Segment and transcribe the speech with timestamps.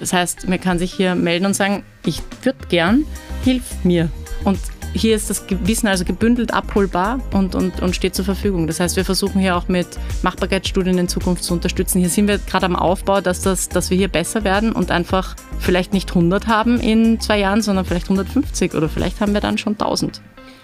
[0.00, 3.04] Das heißt, man kann sich hier melden und sagen, ich würde gern,
[3.44, 4.10] hilf mir.
[4.44, 4.58] Und
[4.92, 8.66] hier ist das Wissen also gebündelt abholbar und, und, und steht zur Verfügung.
[8.66, 9.88] Das heißt, wir versuchen hier auch mit
[10.22, 11.98] Machbarkeitsstudien in Zukunft zu unterstützen.
[11.98, 15.34] Hier sind wir gerade am Aufbau, dass, das, dass wir hier besser werden und einfach
[15.58, 19.58] vielleicht nicht 100 haben in zwei Jahren, sondern vielleicht 150 oder vielleicht haben wir dann
[19.58, 20.20] schon 1000.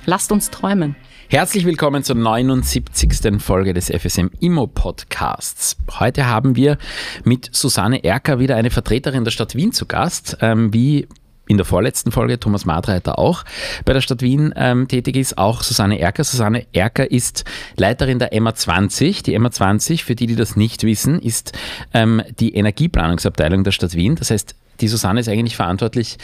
[0.06, 0.94] Lasst uns träumen.
[1.30, 3.40] Herzlich willkommen zur 79.
[3.40, 5.76] Folge des FSM Immo Podcasts.
[6.00, 6.76] Heute haben wir
[7.22, 11.06] mit Susanne Erker wieder eine Vertreterin der Stadt Wien zu Gast, ähm, wie
[11.46, 13.44] in der vorletzten Folge Thomas Madreiter auch
[13.84, 16.24] bei der Stadt Wien ähm, tätig ist, auch Susanne Erker.
[16.24, 17.44] Susanne Erker ist
[17.76, 19.22] Leiterin der MA20.
[19.22, 21.56] Die MA20, für die, die das nicht wissen, ist
[21.94, 24.16] ähm, die Energieplanungsabteilung der Stadt Wien.
[24.16, 26.18] Das heißt, die Susanne ist eigentlich verantwortlich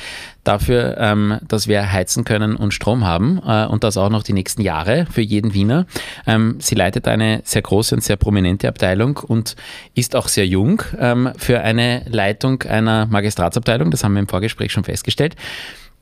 [0.44, 4.32] dafür, ähm, dass wir heizen können und Strom haben äh, und das auch noch die
[4.32, 5.86] nächsten Jahre für jeden Wiener.
[6.26, 9.56] Ähm, sie leitet eine sehr große und sehr prominente Abteilung und
[9.94, 13.90] ist auch sehr jung ähm, für eine Leitung einer Magistratsabteilung.
[13.90, 15.36] Das haben wir im Vorgespräch schon festgestellt.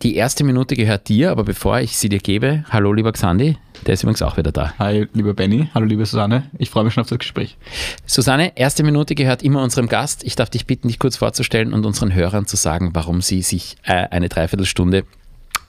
[0.04, 3.94] Die erste Minute gehört dir, aber bevor ich sie dir gebe, hallo lieber Xandi, der
[3.94, 4.74] ist übrigens auch wieder da.
[4.78, 7.56] Hi lieber Benny, hallo liebe Susanne, ich freue mich schon auf das Gespräch.
[8.04, 10.22] Susanne, erste Minute gehört immer unserem Gast.
[10.22, 13.78] Ich darf dich bitten, dich kurz vorzustellen und unseren Hörern zu sagen, warum sie sich
[13.82, 15.04] äh, eine Dreiviertelstunde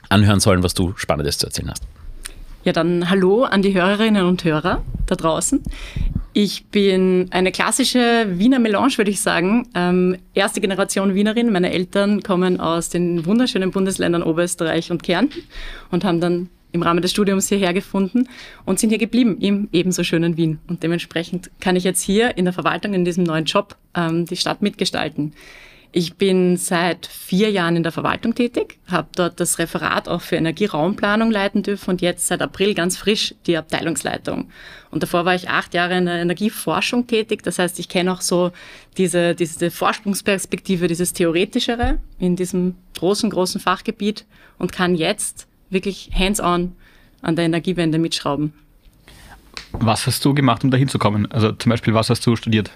[0.10, 1.84] anhören sollen, was du Spannendes zu erzählen hast.
[2.66, 5.62] Ja, dann hallo an die Hörerinnen und Hörer da draußen.
[6.34, 9.70] Ich bin eine klassische Wiener Melange, würde ich sagen.
[9.76, 11.52] Ähm, erste Generation Wienerin.
[11.52, 15.44] Meine Eltern kommen aus den wunderschönen Bundesländern Oberösterreich und Kärnten
[15.92, 18.28] und haben dann im Rahmen des Studiums hierher gefunden
[18.66, 20.58] und sind hier geblieben im ebenso schönen Wien.
[20.68, 24.38] Und dementsprechend kann ich jetzt hier in der Verwaltung in diesem neuen Job ähm, die
[24.38, 25.34] Stadt mitgestalten.
[25.92, 30.36] Ich bin seit vier Jahren in der Verwaltung tätig, habe dort das Referat auch für
[30.36, 34.50] Energieraumplanung leiten dürfen und jetzt seit April ganz frisch die Abteilungsleitung.
[34.92, 37.44] Und davor war ich acht Jahre in der Energieforschung tätig.
[37.44, 38.52] Das heißt, ich kenne auch so
[38.98, 44.26] diese, diese Forschungsperspektive, dieses Theoretischere in diesem großen, großen Fachgebiet
[44.58, 46.74] und kann jetzt wirklich hands-on
[47.22, 48.54] an der Energiewende mitschrauben.
[49.72, 51.32] Was hast du gemacht, um da hinzukommen?
[51.32, 52.72] Also zum Beispiel, was hast du studiert?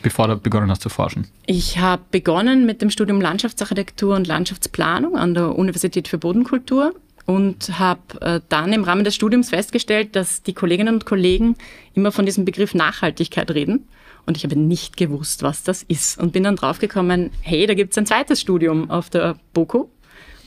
[0.00, 1.26] Bevor du begonnen hast zu forschen?
[1.46, 6.94] Ich habe begonnen mit dem Studium Landschaftsarchitektur und Landschaftsplanung an der Universität für Bodenkultur
[7.26, 11.56] und habe äh, dann im Rahmen des Studiums festgestellt, dass die Kolleginnen und Kollegen
[11.94, 13.88] immer von diesem Begriff Nachhaltigkeit reden.
[14.26, 16.18] Und ich habe nicht gewusst, was das ist.
[16.18, 19.88] Und bin dann draufgekommen, hey, da gibt es ein zweites Studium auf der BOKU.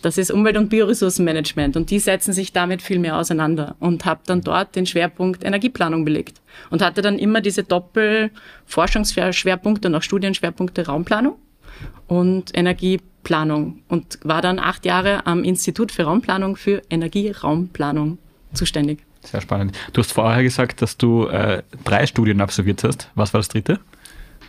[0.06, 4.22] Das ist Umwelt- und Bioressourcenmanagement und die setzen sich damit viel mehr auseinander und habe
[4.28, 10.86] dann dort den Schwerpunkt Energieplanung belegt und hatte dann immer diese Doppel-Forschungsschwerpunkte und auch Studienschwerpunkte
[10.86, 11.38] Raumplanung
[12.06, 18.20] und Energieplanung und war dann acht Jahre am Institut für Raumplanung für Energieraumplanung
[18.54, 19.00] zuständig.
[19.24, 19.76] Sehr spannend.
[19.94, 23.10] Du hast vorher gesagt, dass du äh, drei Studien absolviert hast.
[23.16, 23.80] Was war das dritte?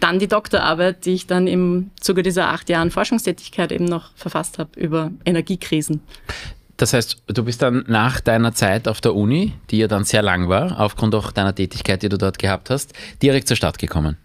[0.00, 4.58] Dann die Doktorarbeit, die ich dann im Zuge dieser acht Jahren Forschungstätigkeit eben noch verfasst
[4.58, 6.00] habe über Energiekrisen.
[6.76, 10.22] Das heißt, du bist dann nach deiner Zeit auf der Uni, die ja dann sehr
[10.22, 12.92] lang war, aufgrund auch deiner Tätigkeit, die du dort gehabt hast,
[13.22, 14.18] direkt zur Stadt gekommen.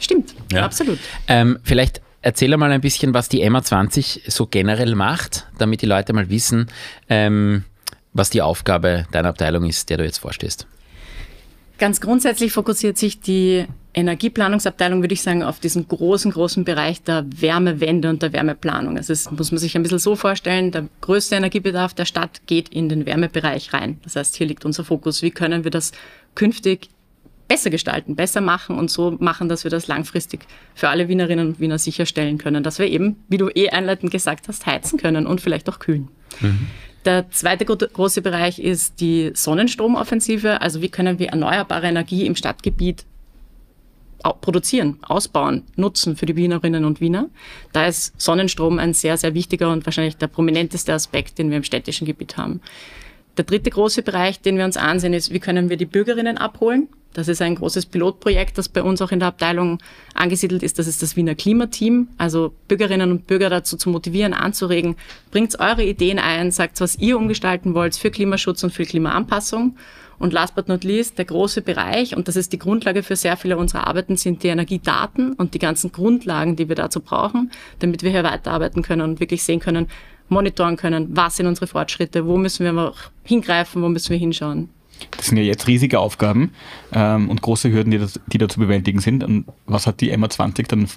[0.00, 0.64] Stimmt, ja.
[0.64, 0.98] absolut.
[1.28, 6.12] Ähm, vielleicht erzähl mal ein bisschen, was die MA20 so generell macht, damit die Leute
[6.12, 6.66] mal wissen,
[7.08, 7.64] ähm,
[8.12, 10.66] was die Aufgabe deiner Abteilung ist, der du jetzt vorstehst.
[11.82, 17.26] Ganz grundsätzlich fokussiert sich die Energieplanungsabteilung, würde ich sagen, auf diesen großen, großen Bereich der
[17.28, 18.96] Wärmewende und der Wärmeplanung.
[18.96, 22.68] Also das muss man sich ein bisschen so vorstellen, der größte Energiebedarf der Stadt geht
[22.68, 23.98] in den Wärmebereich rein.
[24.04, 25.22] Das heißt, hier liegt unser Fokus.
[25.22, 25.90] Wie können wir das
[26.36, 26.88] künftig
[27.48, 31.58] besser gestalten, besser machen und so machen, dass wir das langfristig für alle Wienerinnen und
[31.58, 35.40] Wiener sicherstellen können, dass wir eben, wie du eh einleitend gesagt hast, heizen können und
[35.40, 36.06] vielleicht auch kühlen.
[36.38, 36.68] Mhm.
[37.04, 40.60] Der zweite große Bereich ist die Sonnenstromoffensive.
[40.60, 43.04] Also wie können wir erneuerbare Energie im Stadtgebiet
[44.40, 47.28] produzieren, ausbauen, nutzen für die Wienerinnen und Wiener.
[47.72, 51.64] Da ist Sonnenstrom ein sehr, sehr wichtiger und wahrscheinlich der prominenteste Aspekt, den wir im
[51.64, 52.60] städtischen Gebiet haben.
[53.36, 56.88] Der dritte große Bereich, den wir uns ansehen, ist, wie können wir die Bürgerinnen abholen?
[57.12, 59.78] Das ist ein großes Pilotprojekt, das bei uns auch in der Abteilung
[60.14, 60.78] angesiedelt ist.
[60.78, 62.08] Das ist das Wiener Klimateam.
[62.18, 64.96] Also Bürgerinnen und Bürger dazu zu motivieren, anzuregen.
[65.30, 69.76] Bringt eure Ideen ein, sagt, was ihr umgestalten wollt für Klimaschutz und für Klimaanpassung.
[70.18, 73.36] Und last but not least, der große Bereich, und das ist die Grundlage für sehr
[73.36, 77.50] viele unserer Arbeiten, sind die Energiedaten und die ganzen Grundlagen, die wir dazu brauchen,
[77.80, 79.88] damit wir hier weiterarbeiten können und wirklich sehen können,
[80.28, 82.94] monitoren können, was sind unsere Fortschritte, wo müssen wir
[83.24, 84.68] hingreifen, wo müssen wir hinschauen.
[85.10, 86.52] Das sind ja jetzt riesige Aufgaben
[86.92, 89.24] ähm, und große Hürden, die, das, die da zu bewältigen sind.
[89.24, 90.88] Und was hat die MA20 dann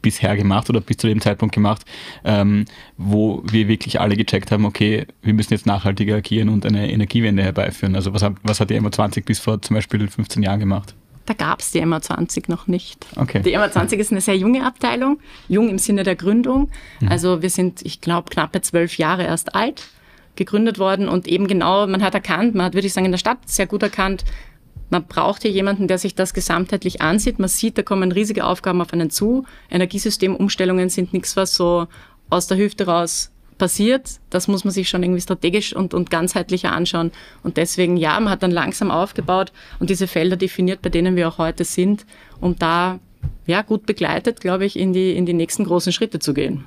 [0.00, 1.84] bisher gemacht oder bis zu dem Zeitpunkt gemacht,
[2.24, 6.90] ähm, wo wir wirklich alle gecheckt haben, okay, wir müssen jetzt nachhaltiger agieren und eine
[6.90, 7.96] Energiewende herbeiführen.
[7.96, 10.94] Also was, was hat die MO20 bis vor zum Beispiel 15 Jahren gemacht?
[11.28, 13.04] da gab es die MA20 noch nicht.
[13.16, 13.42] Okay.
[13.42, 16.70] Die MA20 ist eine sehr junge Abteilung, jung im Sinne der Gründung.
[17.00, 17.08] Mhm.
[17.08, 19.88] Also wir sind, ich glaube, knappe zwölf Jahre erst alt
[20.38, 23.18] gegründet worden und eben genau, man hat erkannt, man hat, würde ich sagen, in der
[23.18, 24.24] Stadt sehr gut erkannt,
[24.90, 27.38] man braucht hier jemanden, der sich das gesamtheitlich ansieht.
[27.38, 29.44] Man sieht, da kommen riesige Aufgaben auf einen zu.
[29.70, 31.88] Energiesystemumstellungen sind nichts, was so
[32.30, 34.20] aus der Hüfte raus passiert.
[34.30, 37.10] Das muss man sich schon irgendwie strategisch und, und ganzheitlicher anschauen.
[37.42, 41.28] Und deswegen, ja, man hat dann langsam aufgebaut und diese Felder definiert, bei denen wir
[41.28, 42.06] auch heute sind,
[42.40, 42.98] um da
[43.46, 46.66] ja, gut begleitet, glaube ich, in die, in die nächsten großen Schritte zu gehen.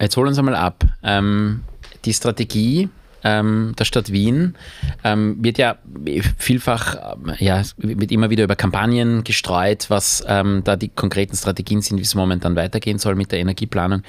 [0.00, 0.84] Jetzt hol uns einmal ab.
[1.02, 1.62] Ähm,
[2.06, 2.88] die Strategie
[3.26, 4.54] ähm, der Stadt Wien
[5.02, 5.78] ähm, wird ja
[6.38, 11.82] vielfach, äh, ja, wird immer wieder über Kampagnen gestreut, was ähm, da die konkreten Strategien
[11.82, 14.02] sind, wie es momentan weitergehen soll mit der Energieplanung.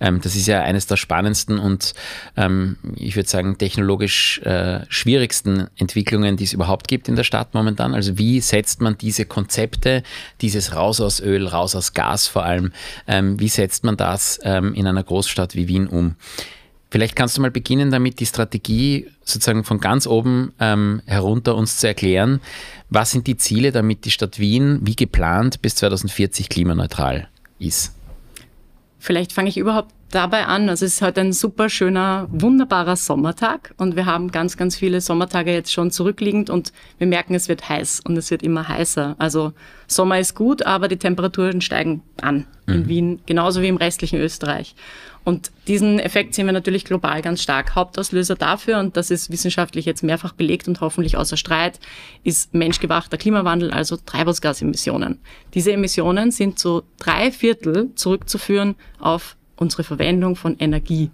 [0.00, 1.94] Ähm, das ist ja eines der spannendsten und
[2.36, 7.54] ähm, ich würde sagen technologisch äh, schwierigsten Entwicklungen, die es überhaupt gibt in der Stadt
[7.54, 7.94] momentan.
[7.94, 10.02] Also wie setzt man diese Konzepte,
[10.42, 12.72] dieses raus aus Öl, raus aus Gas vor allem,
[13.06, 16.16] ähm, wie setzt man das in einer Großstadt wie Wien um?
[16.90, 21.76] Vielleicht kannst du mal beginnen damit, die Strategie sozusagen von ganz oben ähm, herunter uns
[21.76, 22.40] zu erklären.
[22.88, 27.94] Was sind die Ziele, damit die Stadt Wien, wie geplant, bis 2040 klimaneutral ist?
[28.98, 30.68] Vielleicht fange ich überhaupt dabei an.
[30.68, 35.00] Also es ist heute ein super schöner, wunderbarer Sommertag und wir haben ganz, ganz viele
[35.00, 39.16] Sommertage jetzt schon zurückliegend und wir merken, es wird heiß und es wird immer heißer.
[39.18, 39.52] Also
[39.86, 42.88] Sommer ist gut, aber die Temperaturen steigen an in mhm.
[42.88, 44.74] Wien, genauso wie im restlichen Österreich.
[45.28, 47.74] Und diesen Effekt sehen wir natürlich global ganz stark.
[47.74, 51.80] Hauptauslöser dafür, und das ist wissenschaftlich jetzt mehrfach belegt und hoffentlich außer Streit,
[52.24, 55.18] ist menschgewachter Klimawandel, also Treibhausgasemissionen.
[55.52, 61.10] Diese Emissionen sind zu drei Viertel zurückzuführen auf unsere Verwendung von Energie.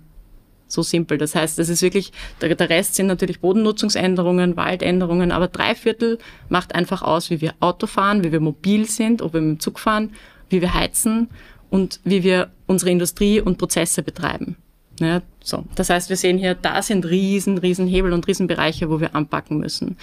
[0.69, 1.19] So simpel.
[1.19, 6.19] Das heißt, es ist wirklich, der, der Rest sind natürlich Bodennutzungsänderungen, Waldänderungen, aber drei Viertel
[6.49, 9.61] macht einfach aus, wie wir Auto fahren, wie wir mobil sind, ob wir mit dem
[9.61, 10.13] Zug fahren,
[10.51, 11.31] wie wir heizen
[11.75, 14.55] und wie wir unsere Industrie und Prozesse betreiben.
[15.01, 15.65] Ja, so.
[15.75, 19.59] Das heißt, wir sehen hier, da sind riesen, riesen Hebel und Riesenbereiche, wo wir anpacken
[19.59, 19.97] müssen.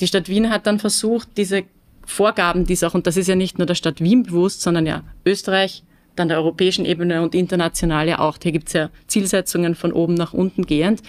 [0.00, 1.62] Die Stadt Wien hat dann versucht, diese
[2.04, 4.84] Vorgaben, die es auch, und das ist ja nicht nur der Stadt Wien bewusst, sondern
[4.84, 5.84] ja Österreich,
[6.16, 8.38] dann der europäischen Ebene und international ja auch.
[8.42, 11.00] Hier gibt es ja Zielsetzungen von oben nach unten gehend,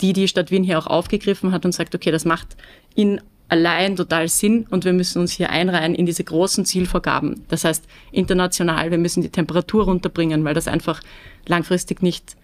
[0.00, 2.56] die die Stadt Wien hier auch aufgegriffen hat und sagt, okay, das macht
[2.94, 7.42] in allein total Sinn und wir müssen uns hier einreihen in diese großen Zielvorgaben.
[7.48, 11.02] Das heißt, international, wir müssen die Temperatur runterbringen, weil das einfach
[11.46, 12.36] langfristig nicht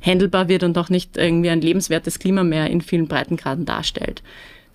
[0.00, 4.22] handelbar wird und auch nicht irgendwie ein lebenswertes Klima mehr in vielen Breitengraden darstellt.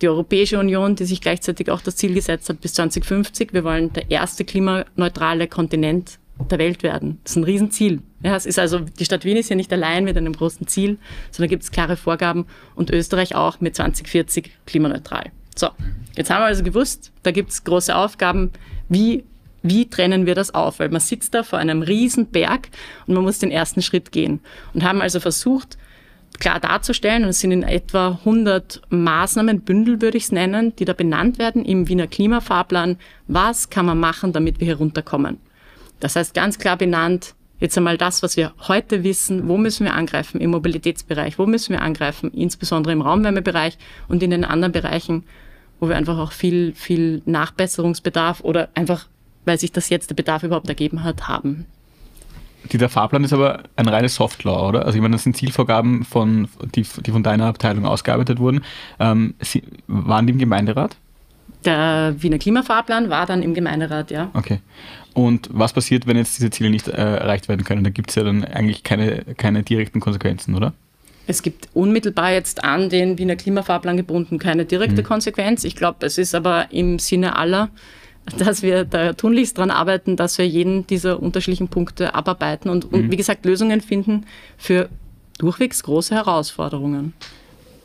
[0.00, 3.92] Die Europäische Union, die sich gleichzeitig auch das Ziel gesetzt hat, bis 2050, wir wollen
[3.92, 6.18] der erste klimaneutrale Kontinent
[6.50, 7.18] der Welt werden.
[7.22, 8.00] Das ist ein Riesenziel.
[8.22, 10.98] Ja, es ist also, die Stadt Wien ist ja nicht allein mit einem großen Ziel,
[11.30, 15.32] sondern gibt es klare Vorgaben und Österreich auch mit 2040 klimaneutral.
[15.60, 15.68] So,
[16.16, 18.50] jetzt haben wir also gewusst, da gibt es große Aufgaben.
[18.88, 19.24] Wie,
[19.62, 20.78] wie trennen wir das auf?
[20.78, 22.70] Weil man sitzt da vor einem riesen Berg
[23.06, 24.40] und man muss den ersten Schritt gehen.
[24.72, 25.76] Und haben also versucht,
[26.38, 30.94] klar darzustellen, und es sind in etwa 100 Maßnahmenbündel, würde ich es nennen, die da
[30.94, 32.96] benannt werden im Wiener Klimafahrplan.
[33.28, 35.36] Was kann man machen, damit wir hier runterkommen?
[36.00, 39.92] Das heißt ganz klar benannt, jetzt einmal das, was wir heute wissen, wo müssen wir
[39.92, 43.76] angreifen im Mobilitätsbereich, wo müssen wir angreifen, insbesondere im Raumwärmebereich
[44.08, 45.24] und in den anderen Bereichen,
[45.80, 49.08] wo wir einfach auch viel, viel Nachbesserungsbedarf oder einfach,
[49.44, 51.66] weil sich das jetzt der Bedarf überhaupt ergeben hat, haben.
[52.70, 54.84] Dieser Fahrplan ist aber ein reines Softlaw, oder?
[54.84, 58.62] Also ich meine, das sind Zielvorgaben, von, die, die von deiner Abteilung ausgearbeitet wurden.
[58.98, 60.96] Ähm, sie, waren die im Gemeinderat?
[61.64, 64.30] Der Wiener Klimafahrplan war dann im Gemeinderat, ja.
[64.34, 64.60] Okay.
[65.14, 67.82] Und was passiert, wenn jetzt diese Ziele nicht äh, erreicht werden können?
[67.82, 70.72] Da gibt es ja dann eigentlich keine, keine direkten Konsequenzen, oder?
[71.30, 75.06] Es gibt unmittelbar jetzt an den Wiener Klimafahrplan gebunden keine direkte mhm.
[75.06, 75.62] Konsequenz.
[75.62, 77.70] Ich glaube, es ist aber im Sinne aller,
[78.36, 82.98] dass wir da tunlichst daran arbeiten, dass wir jeden dieser unterschiedlichen Punkte abarbeiten und, mhm.
[82.98, 84.26] und wie gesagt Lösungen finden
[84.58, 84.88] für
[85.38, 87.14] durchwegs große Herausforderungen.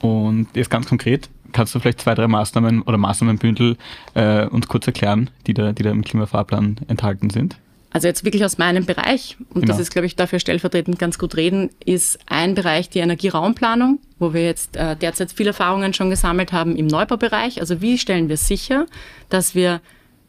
[0.01, 3.77] Und jetzt ganz konkret, kannst du vielleicht zwei, drei Maßnahmen oder Maßnahmenbündel
[4.15, 7.57] äh, uns kurz erklären, die da, die da im Klimafahrplan enthalten sind?
[7.95, 9.67] Also jetzt wirklich aus meinem Bereich, und genau.
[9.67, 14.33] das ist, glaube ich, dafür stellvertretend ganz gut reden, ist ein Bereich die Energieraumplanung, wo
[14.33, 17.61] wir jetzt äh, derzeit viele Erfahrungen schon gesammelt haben im Neubaubereich.
[17.61, 18.85] Also wie stellen wir sicher,
[19.29, 19.79] dass wir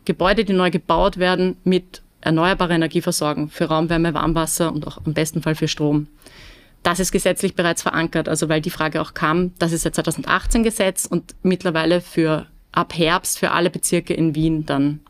[0.05, 5.13] Gebäude, die neu gebaut werden, mit erneuerbarer Energie versorgen für Raumwärme, Warmwasser und auch im
[5.13, 6.07] besten Fall für Strom.
[6.85, 10.63] Das ist gesetzlich bereits verankert, also weil die Frage auch kam, das ist seit 2018
[10.63, 15.01] Gesetz und mittlerweile für ab Herbst für alle Bezirke in Wien dann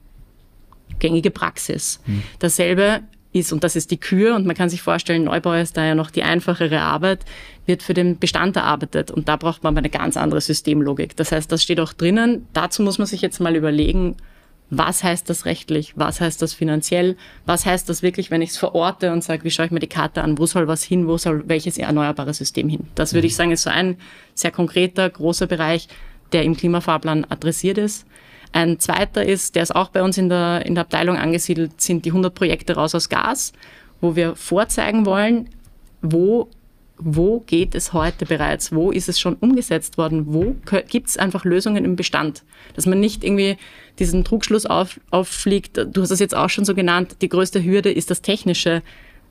[0.98, 2.00] gängige Praxis.
[2.06, 2.22] Mhm.
[2.38, 3.00] Dasselbe
[3.32, 5.94] ist, und das ist die Kür, und man kann sich vorstellen, Neubau ist da ja
[5.94, 7.24] noch die einfachere Arbeit,
[7.66, 9.10] wird für den Bestand erarbeitet.
[9.10, 11.16] Und da braucht man eine ganz andere Systemlogik.
[11.16, 12.46] Das heißt, das steht auch drinnen.
[12.52, 14.16] Dazu muss man sich jetzt mal überlegen,
[14.70, 18.56] was heißt das rechtlich, was heißt das finanziell, was heißt das wirklich, wenn ich es
[18.56, 21.18] verorte und sage, wie schaue ich mir die Karte an, wo soll was hin, wo
[21.18, 22.88] soll welches erneuerbare System hin.
[22.96, 23.28] Das würde mhm.
[23.28, 23.96] ich sagen, ist so ein
[24.34, 25.88] sehr konkreter, großer Bereich,
[26.32, 28.06] der im Klimafahrplan adressiert ist.
[28.52, 32.04] Ein zweiter ist, der ist auch bei uns in der, in der Abteilung angesiedelt, sind
[32.04, 33.52] die 100 Projekte raus aus Gas,
[34.00, 35.48] wo wir vorzeigen wollen,
[36.02, 36.48] wo
[36.98, 38.72] wo geht es heute bereits?
[38.72, 40.32] Wo ist es schon umgesetzt worden?
[40.32, 40.56] Wo
[40.88, 42.42] gibt es einfach Lösungen im Bestand?
[42.74, 43.56] Dass man nicht irgendwie
[43.98, 45.78] diesen Trugschluss auf, auffliegt.
[45.92, 48.82] Du hast es jetzt auch schon so genannt, die größte Hürde ist das Technische.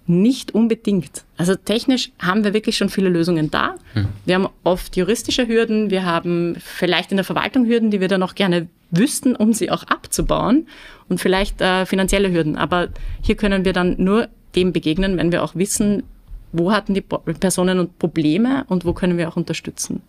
[0.07, 1.23] Nicht unbedingt.
[1.35, 3.73] Also technisch haben wir wirklich schon viele Lösungen da.
[3.93, 4.07] Hm.
[4.25, 8.21] Wir haben oft juristische Hürden, wir haben vielleicht in der Verwaltung Hürden, die wir dann
[8.21, 10.67] auch gerne wüssten, um sie auch abzubauen
[11.09, 12.55] und vielleicht äh, finanzielle Hürden.
[12.55, 12.89] Aber
[13.21, 16.03] hier können wir dann nur dem begegnen, wenn wir auch wissen,
[16.51, 20.01] wo hatten die Personen und Probleme und wo können wir auch unterstützen.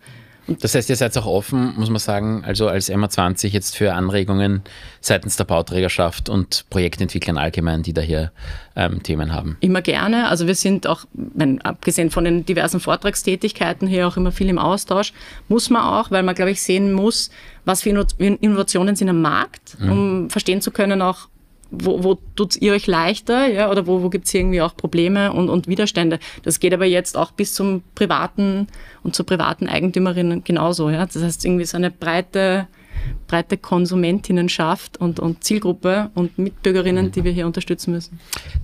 [0.61, 4.61] Das heißt, ihr seid auch offen, muss man sagen, also als MA20 jetzt für Anregungen
[5.01, 8.31] seitens der Bauträgerschaft und Projektentwicklern allgemein, die da hier
[8.75, 9.57] ähm, Themen haben.
[9.59, 10.29] Immer gerne.
[10.29, 14.57] Also wir sind auch, wenn, abgesehen von den diversen Vortragstätigkeiten hier auch immer viel im
[14.57, 15.11] Austausch.
[15.49, 17.29] Muss man auch, weil man, glaube ich, sehen muss,
[17.67, 19.91] was für Innovationen sind am Markt, mhm.
[19.91, 21.27] um verstehen zu können auch,
[21.69, 25.33] wo, wo tut ihr euch leichter, ja, oder wo, wo gibt es irgendwie auch Probleme
[25.33, 26.19] und, und Widerstände.
[26.43, 28.67] Das geht aber jetzt auch bis zum privaten
[29.03, 30.89] und zur privaten Eigentümerin genauso.
[30.89, 31.05] Ja.
[31.05, 32.67] Das heißt, irgendwie so eine breite,
[33.27, 38.17] breite Konsumentinnenschaft und, und Zielgruppe und Mitbürgerinnen, die wir hier unterstützen müssen.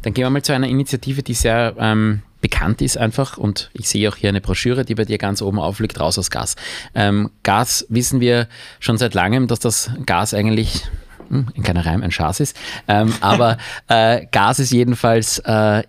[0.03, 3.87] Dann gehen wir mal zu einer Initiative, die sehr ähm, bekannt ist einfach und ich
[3.87, 6.55] sehe auch hier eine Broschüre, die bei dir ganz oben aufliegt, raus aus Gas.
[6.93, 8.47] Ähm, Gas wissen wir
[8.81, 10.83] schon seit langem, dass das Gas eigentlich
[11.29, 12.57] hm, ein kleiner Reim, ein Schaß ist.
[12.89, 13.57] Ähm, aber
[13.87, 15.83] äh, Gas ist jedenfalls äh,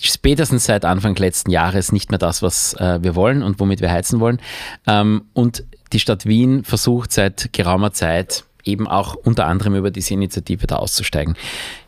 [0.00, 3.90] spätestens seit Anfang letzten Jahres nicht mehr das, was äh, wir wollen und womit wir
[3.90, 4.40] heizen wollen.
[4.86, 5.62] Ähm, und
[5.92, 10.76] die Stadt Wien versucht seit geraumer Zeit eben auch unter anderem über diese Initiative da
[10.76, 11.36] auszusteigen.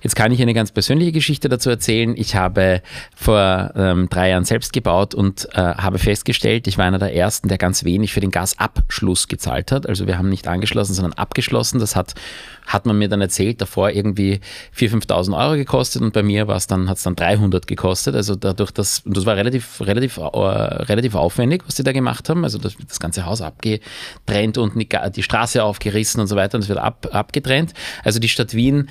[0.02, 2.14] Jetzt kann ich eine ganz persönliche Geschichte dazu erzählen.
[2.16, 2.83] Ich habe
[3.14, 7.49] vor ähm, drei Jahren selbst gebaut und äh, habe festgestellt, ich war einer der ersten,
[7.49, 9.87] der ganz wenig für den Gasabschluss gezahlt hat.
[9.87, 11.80] Also wir haben nicht angeschlossen, sondern abgeschlossen.
[11.80, 12.14] Das hat,
[12.66, 14.40] hat man mir dann erzählt, davor irgendwie
[14.76, 18.14] 4.000, 5.000 Euro gekostet und bei mir dann, hat es dann 300 gekostet.
[18.14, 22.45] Also dadurch, dass, das war relativ, relativ, uh, relativ aufwendig, was die da gemacht haben.
[22.45, 26.62] Also das, das ganze Haus abgetrennt und die, die Straße aufgerissen und so weiter und
[26.62, 27.75] es wird ab, abgetrennt.
[28.02, 28.88] Also die Stadt Wien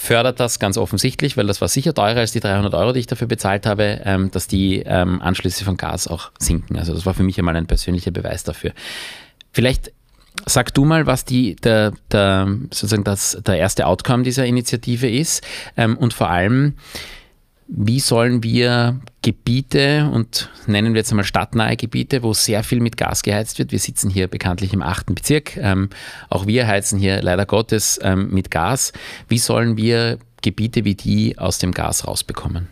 [0.00, 3.08] fördert das ganz offensichtlich, weil das war sicher teurer als die 300 Euro, die ich
[3.08, 6.78] dafür bezahlt habe, ähm, dass die ähm, Anschlüsse von Gas auch sinken.
[6.78, 8.72] Also das war für mich einmal ein persönlicher Beweis dafür.
[9.52, 9.92] Vielleicht
[10.46, 15.44] sag du mal, was die, der, der, sozusagen das, der erste Outcome dieser Initiative ist
[15.76, 16.74] ähm, und vor allem,
[17.66, 22.96] wie sollen wir Gebiete und nennen wir jetzt einmal stadtnahe Gebiete, wo sehr viel mit
[22.96, 23.72] Gas geheizt wird.
[23.72, 25.58] Wir sitzen hier bekanntlich im achten Bezirk.
[25.58, 25.90] Ähm,
[26.30, 28.94] auch wir heizen hier leider Gottes ähm, mit Gas.
[29.28, 32.68] Wie sollen wir Gebiete wie die aus dem Gas rausbekommen?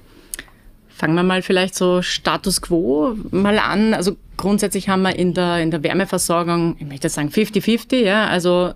[0.88, 3.92] Fangen wir mal vielleicht so Status quo mal an.
[3.92, 8.72] Also grundsätzlich haben wir in der, in der Wärmeversorgung, ich möchte sagen 50-50, ja, also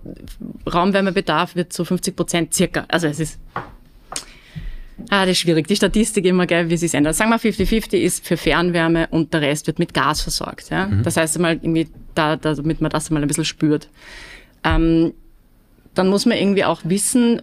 [0.71, 3.39] Raumwärmebedarf wird zu 50 Prozent circa, also es ist
[5.09, 5.67] Ah, das ist schwierig.
[5.67, 7.15] Die Statistik immer, gell, wie sie es ändert.
[7.15, 10.69] Sagen wir 50-50 ist für Fernwärme und der Rest wird mit Gas versorgt.
[10.69, 10.87] Ja?
[10.87, 11.03] Mhm.
[11.03, 13.89] Das heißt einmal irgendwie, da, da, damit man das mal ein bisschen spürt.
[14.63, 15.13] Ähm,
[15.93, 17.41] dann muss man irgendwie auch wissen,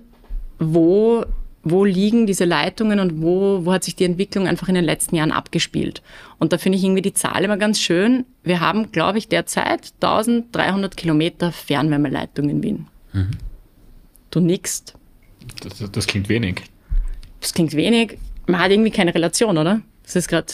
[0.58, 1.24] wo,
[1.62, 5.16] wo liegen diese Leitungen und wo, wo hat sich die Entwicklung einfach in den letzten
[5.16, 6.02] Jahren abgespielt.
[6.38, 8.24] Und da finde ich irgendwie die Zahl immer ganz schön.
[8.42, 12.86] Wir haben, glaube ich, derzeit 1300 Kilometer Fernwärmeleitung in Wien.
[13.12, 13.30] Mhm.
[14.30, 14.94] Du nickst.
[15.62, 16.62] Das, das klingt wenig
[17.40, 19.80] das klingt wenig, man hat irgendwie keine Relation, oder?
[20.04, 20.46] Das ist gerade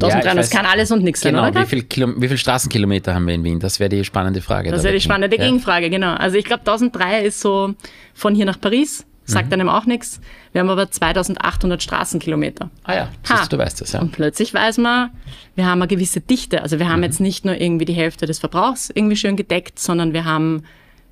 [0.00, 1.62] 1300, ja, das kann alles und nichts genau, sein, oder?
[1.62, 3.58] Wie viele Kilo, wie viel Straßenkilometer haben wir in Wien?
[3.58, 4.70] Das wäre die spannende Frage.
[4.70, 5.42] Das wäre die spannende ja.
[5.42, 6.14] Gegenfrage, genau.
[6.14, 7.74] Also ich glaube, 1003 ist so
[8.14, 9.54] von hier nach Paris, sagt mhm.
[9.54, 10.20] einem auch nichts.
[10.52, 12.70] Wir haben aber 2800 Straßenkilometer.
[12.84, 14.00] Ah ja, Siehst, du weißt das, ja.
[14.00, 15.10] Und plötzlich weiß man,
[15.56, 16.62] wir haben eine gewisse Dichte.
[16.62, 17.04] Also wir haben mhm.
[17.04, 20.62] jetzt nicht nur irgendwie die Hälfte des Verbrauchs irgendwie schön gedeckt, sondern wir haben,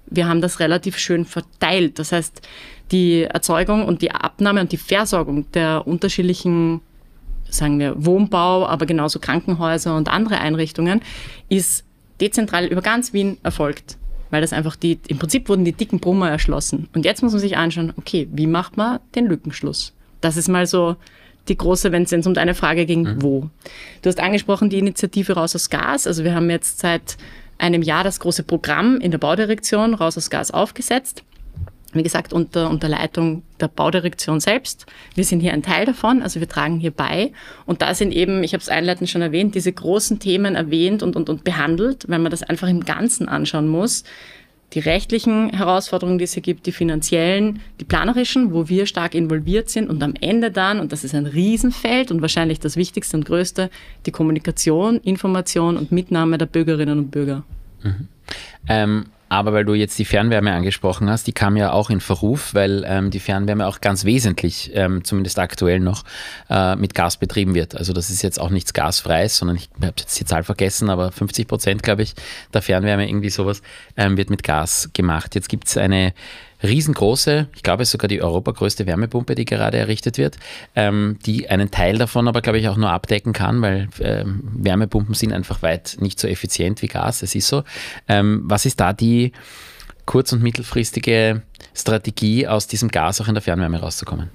[0.09, 1.99] wir haben das relativ schön verteilt.
[1.99, 2.43] Das heißt,
[2.93, 6.81] die Erzeugung und die Abnahme und die Versorgung der unterschiedlichen,
[7.49, 11.03] sagen wir, Wohnbau, aber genauso Krankenhäuser und andere Einrichtungen
[11.49, 11.85] ist
[12.21, 13.99] dezentral über ganz Wien erfolgt.
[14.31, 16.89] Weil das einfach die, im Prinzip wurden die dicken Brummer erschlossen.
[16.95, 19.93] Und jetzt muss man sich anschauen, okay, wie macht man den Lückenschluss?
[20.21, 20.97] Das ist mal so
[21.49, 23.23] die große, wenn es um deine Frage ging, mhm.
[23.23, 23.51] wo.
[24.03, 26.07] Du hast angesprochen, die Initiative Raus aus Gas.
[26.07, 27.17] Also wir haben jetzt seit
[27.59, 31.25] einem Jahr das große Programm in der Baudirektion Raus aus Gas aufgesetzt
[31.97, 34.87] wie gesagt, unter, unter Leitung der Baudirektion selbst.
[35.15, 37.33] Wir sind hier ein Teil davon, also wir tragen hier bei.
[37.65, 41.17] Und da sind eben, ich habe es einleitend schon erwähnt, diese großen Themen erwähnt und,
[41.17, 44.05] und, und behandelt, weil man das einfach im Ganzen anschauen muss.
[44.73, 49.71] Die rechtlichen Herausforderungen, die es hier gibt, die finanziellen, die planerischen, wo wir stark involviert
[49.71, 53.25] sind und am Ende dann, und das ist ein Riesenfeld und wahrscheinlich das Wichtigste und
[53.25, 53.71] Größte,
[54.07, 57.45] die Kommunikation, Information und Mitnahme der Bürgerinnen und Bürger.
[57.83, 58.09] Mhm.
[58.69, 62.55] Ähm, aber weil du jetzt die Fernwärme angesprochen hast, die kam ja auch in Verruf,
[62.55, 66.05] weil ähm, die Fernwärme auch ganz wesentlich, ähm, zumindest aktuell noch,
[66.49, 67.77] äh, mit Gas betrieben wird.
[67.77, 71.11] Also das ist jetzt auch nichts gasfreies, sondern ich habe jetzt die Zahl vergessen, aber
[71.11, 72.15] 50 Prozent, glaube ich,
[72.55, 73.63] der Fernwärme, irgendwie sowas,
[73.97, 75.35] ähm, wird mit Gas gemacht.
[75.35, 76.13] Jetzt gibt es eine
[76.63, 80.37] riesengroße, ich glaube sogar die europagrößte Wärmepumpe, die gerade errichtet wird,
[80.75, 85.15] ähm, die einen Teil davon aber, glaube ich, auch nur abdecken kann, weil ähm, Wärmepumpen
[85.15, 87.65] sind einfach weit nicht so effizient wie Gas, es ist so.
[88.09, 89.33] Ähm, was ist da die
[90.07, 91.43] kurz- und mittelfristige
[91.75, 94.31] Strategie, aus diesem Gas auch in der Fernwärme rauszukommen?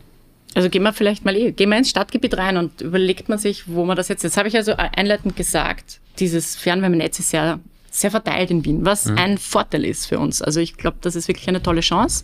[0.53, 3.85] Also gehen wir vielleicht mal, gehen wir ins Stadtgebiet rein und überlegt man sich, wo
[3.85, 7.59] man das jetzt, jetzt habe ich also einleitend gesagt, dieses Fernwärmenetz ist ja
[7.91, 9.17] sehr verteilt in Wien, was mhm.
[9.17, 10.41] ein Vorteil ist für uns.
[10.41, 12.24] Also ich glaube, das ist wirklich eine tolle Chance,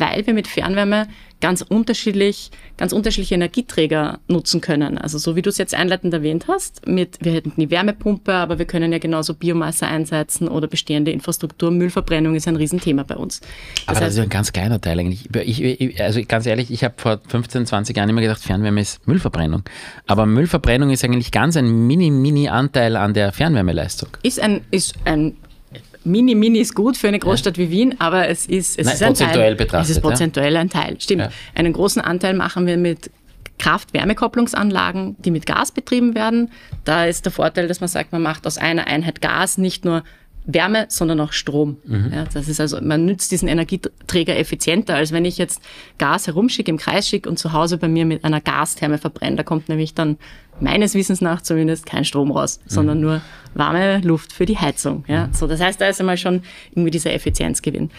[0.00, 1.08] weil wir mit Fernwärme
[1.42, 4.96] ganz unterschiedlich, ganz unterschiedliche Energieträger nutzen können.
[4.96, 8.58] Also so wie du es jetzt einleitend erwähnt hast, mit, wir hätten die Wärmepumpe, aber
[8.58, 11.72] wir können ja genauso Biomasse einsetzen oder bestehende Infrastruktur.
[11.72, 13.40] Müllverbrennung ist ein Riesenthema bei uns.
[13.40, 13.48] Das
[13.86, 15.28] aber heißt, das ist ein ganz kleiner Teil eigentlich.
[15.34, 19.06] Ich, ich, also ganz ehrlich, ich habe vor 15, 20 Jahren immer gedacht, Fernwärme ist
[19.08, 19.64] Müllverbrennung.
[20.06, 24.10] Aber Müllverbrennung ist eigentlich ganz ein mini, mini Anteil an der Fernwärmeleistung.
[24.22, 25.36] Ist ein, ist ein
[26.04, 27.64] Mini, Mini ist gut für eine Großstadt ja.
[27.64, 29.54] wie Wien, aber es ist, es Nein, ist ein prozentuell Teil.
[29.56, 29.90] betrachtet.
[29.90, 30.60] Es ist prozentuell ja.
[30.60, 30.96] ein Teil.
[31.00, 31.22] Stimmt.
[31.22, 31.30] Ja.
[31.54, 33.10] Einen großen Anteil machen wir mit
[33.58, 36.50] Kraft-Wärmekopplungsanlagen, die mit Gas betrieben werden.
[36.84, 40.02] Da ist der Vorteil, dass man sagt, man macht aus einer Einheit Gas nicht nur
[40.44, 41.76] Wärme, sondern auch Strom.
[41.84, 42.12] Mhm.
[42.12, 45.62] Ja, das ist also, man nützt diesen Energieträger effizienter, als wenn ich jetzt
[45.98, 49.36] Gas herumschicke, im Kreis schicke und zu Hause bei mir mit einer Gastherme verbrenne.
[49.36, 50.18] Da kommt nämlich dann
[50.62, 52.70] meines Wissens nach zumindest kein Strom raus, mhm.
[52.70, 53.20] sondern nur
[53.54, 55.04] warme Luft für die Heizung.
[55.08, 56.42] Ja, so, das heißt, da ist einmal schon
[56.74, 57.90] irgendwie dieser Effizienzgewinn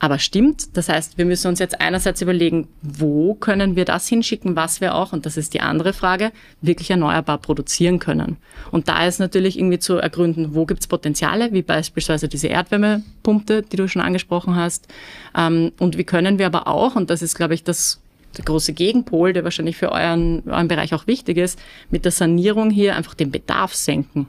[0.00, 0.76] aber stimmt.
[0.76, 4.94] Das heißt, wir müssen uns jetzt einerseits überlegen, wo können wir das hinschicken, was wir
[4.94, 8.38] auch, und das ist die andere Frage, wirklich erneuerbar produzieren können.
[8.70, 13.62] Und da ist natürlich irgendwie zu ergründen, wo gibt es Potenziale, wie beispielsweise diese Erdwärmepumpe,
[13.62, 14.88] die du schon angesprochen hast.
[15.36, 18.00] Ähm, und wie können wir aber auch, und das ist, glaube ich, das
[18.36, 21.58] der große Gegenpol, der wahrscheinlich für euren, euren Bereich auch wichtig ist,
[21.90, 24.26] mit der Sanierung hier einfach den Bedarf senken.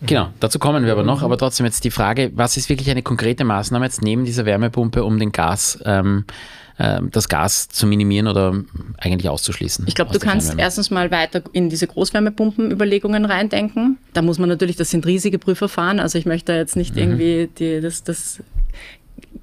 [0.00, 1.22] Genau, dazu kommen wir aber noch.
[1.22, 5.02] Aber trotzdem jetzt die Frage, was ist wirklich eine konkrete Maßnahme jetzt neben dieser Wärmepumpe,
[5.02, 6.24] um den Gas, ähm,
[6.78, 8.62] äh, das Gas zu minimieren oder
[8.98, 9.86] eigentlich auszuschließen?
[9.88, 13.98] Ich glaube, du kannst erstens mal weiter in diese Großwärmepumpenüberlegungen reindenken.
[14.12, 15.98] Da muss man natürlich, das sind riesige Prüfverfahren.
[15.98, 17.00] Also ich möchte jetzt nicht mhm.
[17.00, 18.40] irgendwie die, das, das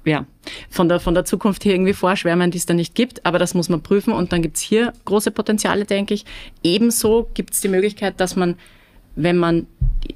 [0.06, 0.24] ja,
[0.70, 3.26] von der, von der Zukunft hier irgendwie vorschwärmen, die es da nicht gibt.
[3.26, 6.24] Aber das muss man prüfen und dann gibt es hier große Potenziale, denke ich.
[6.62, 8.56] Ebenso gibt es die Möglichkeit, dass man
[9.16, 9.66] wenn man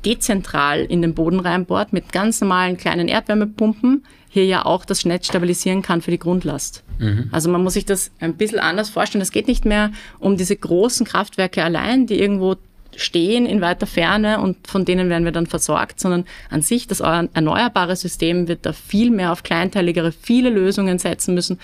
[0.05, 5.27] dezentral in den Boden reinbohrt mit ganz normalen kleinen Erdwärmepumpen, hier ja auch das Netz
[5.27, 6.85] stabilisieren kann für die Grundlast.
[6.99, 7.29] Mhm.
[7.33, 9.23] Also man muss sich das ein bisschen anders vorstellen.
[9.23, 12.57] Es geht nicht mehr um diese großen Kraftwerke allein, die irgendwo
[13.01, 17.01] stehen in weiter Ferne und von denen werden wir dann versorgt, sondern an sich das
[17.01, 21.59] erneuerbare System wird da viel mehr auf kleinteiligere, viele Lösungen setzen müssen,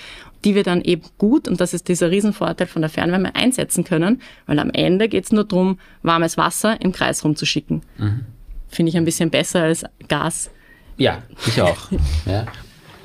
[0.44, 4.20] die wir dann eben gut, und das ist dieser Riesenvorteil von der Fernwärme, einsetzen können,
[4.46, 7.82] weil am Ende geht es nur darum, warmes Wasser im Kreis rumzuschicken.
[7.98, 8.20] Mhm.
[8.68, 10.50] Finde ich ein bisschen besser als Gas.
[10.96, 11.90] Ja, ich auch.
[12.26, 12.46] ja.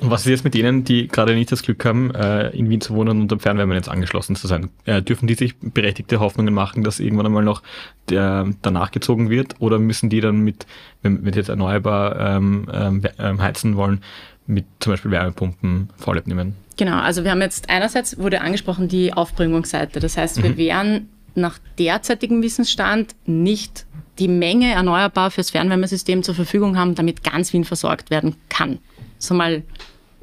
[0.02, 2.80] Und was ist jetzt mit denen, die gerade nicht das Glück haben, äh, in Wien
[2.80, 4.68] zu wohnen und am Fernwärmenetz angeschlossen zu sein?
[4.84, 7.62] Äh, dürfen die sich berechtigte Hoffnungen machen, dass irgendwann einmal noch
[8.08, 9.54] der, danach gezogen wird?
[9.60, 10.66] Oder müssen die dann mit,
[11.02, 14.02] wenn wir jetzt erneuerbar ähm, ähm, ähm, heizen wollen,
[14.48, 16.56] mit zum Beispiel Wärmepumpen Vorlieb nehmen?
[16.76, 20.00] Genau, also wir haben jetzt einerseits wurde angesprochen die Aufbringungsseite.
[20.00, 20.42] Das heißt, mhm.
[20.42, 23.86] wir wären nach derzeitigem Wissensstand nicht
[24.18, 28.78] die Menge erneuerbar fürs Fernwärmesystem zur Verfügung haben, damit ganz Wien versorgt werden kann.
[29.18, 29.62] So mal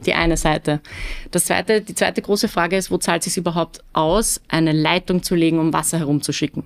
[0.06, 0.82] die eine Seite.
[1.32, 5.24] Das zweite, die zweite große Frage ist, wo zahlt es sich überhaupt aus, eine Leitung
[5.24, 6.64] zu legen, um Wasser herumzuschicken?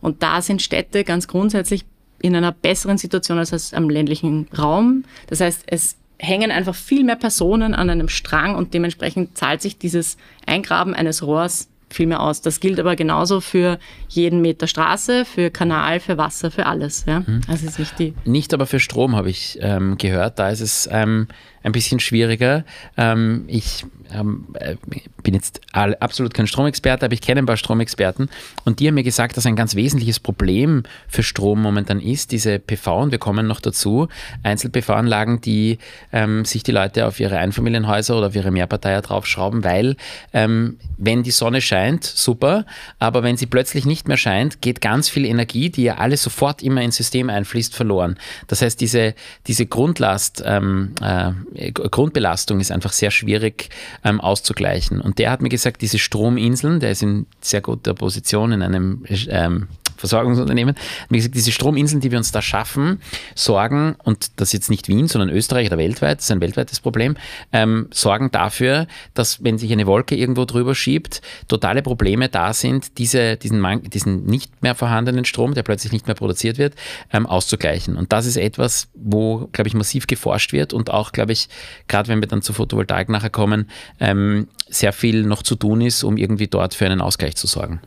[0.00, 1.84] Und da sind Städte ganz grundsätzlich
[2.20, 5.04] in einer besseren Situation als am ländlichen Raum.
[5.28, 9.78] Das heißt, es hängen einfach viel mehr Personen an einem Strang und dementsprechend zahlt sich
[9.78, 12.42] dieses Eingraben eines Rohrs viel mehr aus.
[12.42, 17.04] Das gilt aber genauso für jeden Meter Straße, für Kanal, für Wasser, für alles.
[17.06, 17.20] Ja?
[17.20, 17.42] Mhm.
[17.48, 20.38] Also ist nicht, die nicht aber für Strom habe ich ähm, gehört.
[20.38, 21.28] Da ist es ähm,
[21.66, 22.64] ein bisschen schwieriger.
[22.96, 24.76] Ähm, ich ähm, äh,
[25.24, 28.30] bin jetzt absolut kein Stromexperte, aber ich kenne ein paar Stromexperten
[28.64, 32.60] und die haben mir gesagt, dass ein ganz wesentliches Problem für Strom momentan ist, diese
[32.60, 34.06] PV, und wir kommen noch dazu,
[34.44, 35.78] Einzel-PV-Anlagen, die
[36.12, 39.96] ähm, sich die Leute auf ihre Einfamilienhäuser oder auf ihre Mehrparteier draufschrauben, weil
[40.32, 42.64] ähm, wenn die Sonne scheint, super,
[43.00, 46.62] aber wenn sie plötzlich nicht mehr scheint, geht ganz viel Energie, die ja alles sofort
[46.62, 48.16] immer ins System einfließt, verloren.
[48.46, 49.14] Das heißt, diese,
[49.48, 51.32] diese Grundlast, ähm, äh,
[51.72, 53.70] Grundbelastung ist einfach sehr schwierig
[54.04, 55.00] ähm, auszugleichen.
[55.00, 59.04] Und der hat mir gesagt, diese Strominseln, der ist in sehr guter Position in einem
[59.28, 63.00] ähm, Versorgungsunternehmen, hat mir gesagt, diese Strominseln, die wir uns da schaffen,
[63.34, 66.80] sorgen, und das ist jetzt nicht Wien, sondern Österreich oder weltweit, das ist ein weltweites
[66.80, 67.16] Problem,
[67.52, 72.98] ähm, sorgen dafür, dass wenn sich eine Wolke irgendwo drüber schiebt, totale Probleme da sind,
[72.98, 76.74] diese, diesen, diesen nicht mehr vorhandenen Strom, der plötzlich nicht mehr produziert wird,
[77.12, 77.96] ähm, auszugleichen.
[77.96, 81.48] Und das ist etwas, wo, glaube ich, massiv geforscht wird und auch, glaube ich,
[81.88, 86.02] gerade wenn wir dann zur Photovoltaik nachher kommen, ähm, sehr viel noch zu tun ist,
[86.02, 87.80] um irgendwie dort für einen Ausgleich zu sorgen.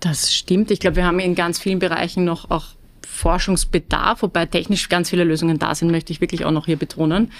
[0.00, 0.70] Das stimmt.
[0.70, 2.66] Ich glaube, wir haben in ganz vielen Bereichen noch auch
[3.06, 7.30] Forschungsbedarf, wobei technisch ganz viele Lösungen da sind, möchte ich wirklich auch noch hier betonen.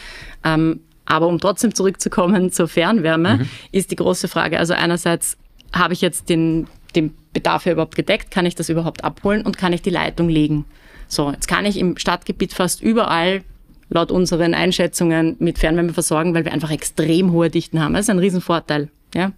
[0.44, 3.48] Ähm, aber um trotzdem zurückzukommen zur Fernwärme, mhm.
[3.72, 5.36] ist die große Frage, also einerseits
[5.72, 9.58] habe ich jetzt den, den Bedarf ja überhaupt gedeckt, kann ich das überhaupt abholen und
[9.58, 10.64] kann ich die Leitung legen?
[11.08, 13.42] So, jetzt kann ich im Stadtgebiet fast überall
[13.90, 17.94] laut unseren Einschätzungen mit Fernwärme versorgen, weil wir einfach extrem hohe Dichten haben.
[17.94, 18.88] Das ist ein Riesenvorteil.
[19.14, 19.32] Ja?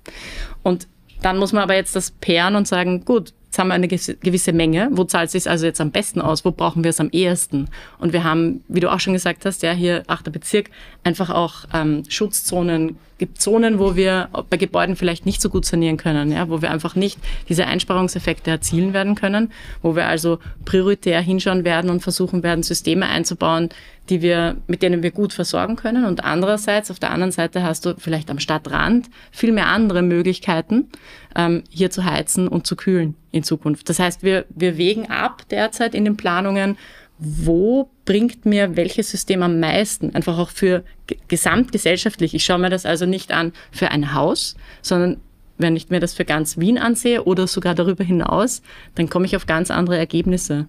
[0.63, 0.87] Und
[1.23, 4.53] dann muss man aber jetzt das pairen und sagen, gut, jetzt haben wir eine gewisse
[4.53, 4.89] Menge.
[4.93, 6.45] Wo zahlt es sich also jetzt am besten aus?
[6.45, 7.69] Wo brauchen wir es am ehesten?
[7.99, 10.71] Und wir haben, wie du auch schon gesagt hast, ja, hier achter Bezirk,
[11.05, 15.97] einfach auch ähm, Schutzzonen gibt Zonen, wo wir bei Gebäuden vielleicht nicht so gut sanieren
[15.97, 21.21] können, ja, wo wir einfach nicht diese Einsparungseffekte erzielen werden können, wo wir also prioritär
[21.21, 23.71] hinschauen werden und versuchen werden, Systeme einzubauen,
[24.09, 26.05] die wir, mit denen wir gut versorgen können.
[26.05, 30.88] Und andererseits, auf der anderen Seite hast du vielleicht am Stadtrand viel mehr andere Möglichkeiten,
[31.35, 33.88] ähm, hier zu heizen und zu kühlen in Zukunft.
[33.88, 36.77] Das heißt, wir, wir wägen ab derzeit in den Planungen,
[37.19, 40.14] wo bringt mir welches System am meisten?
[40.14, 40.85] Einfach auch für
[41.29, 42.35] gesamtgesellschaftlich.
[42.35, 45.21] Ich schaue mir das also nicht an für ein Haus, sondern
[45.59, 48.62] wenn ich mir das für ganz Wien ansehe oder sogar darüber hinaus,
[48.95, 50.69] dann komme ich auf ganz andere Ergebnisse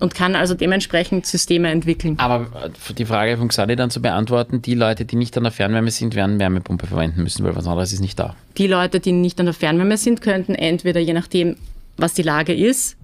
[0.00, 2.18] und kann also dementsprechend Systeme entwickeln.
[2.18, 5.52] Aber äh, die Frage von Xadi dann zu beantworten, die Leute, die nicht an der
[5.52, 8.34] Fernwärme sind, werden Wärmepumpe verwenden müssen, weil was anderes ist nicht da.
[8.58, 11.56] Die Leute, die nicht an der Fernwärme sind, könnten entweder, je nachdem,
[11.96, 12.96] was die Lage ist,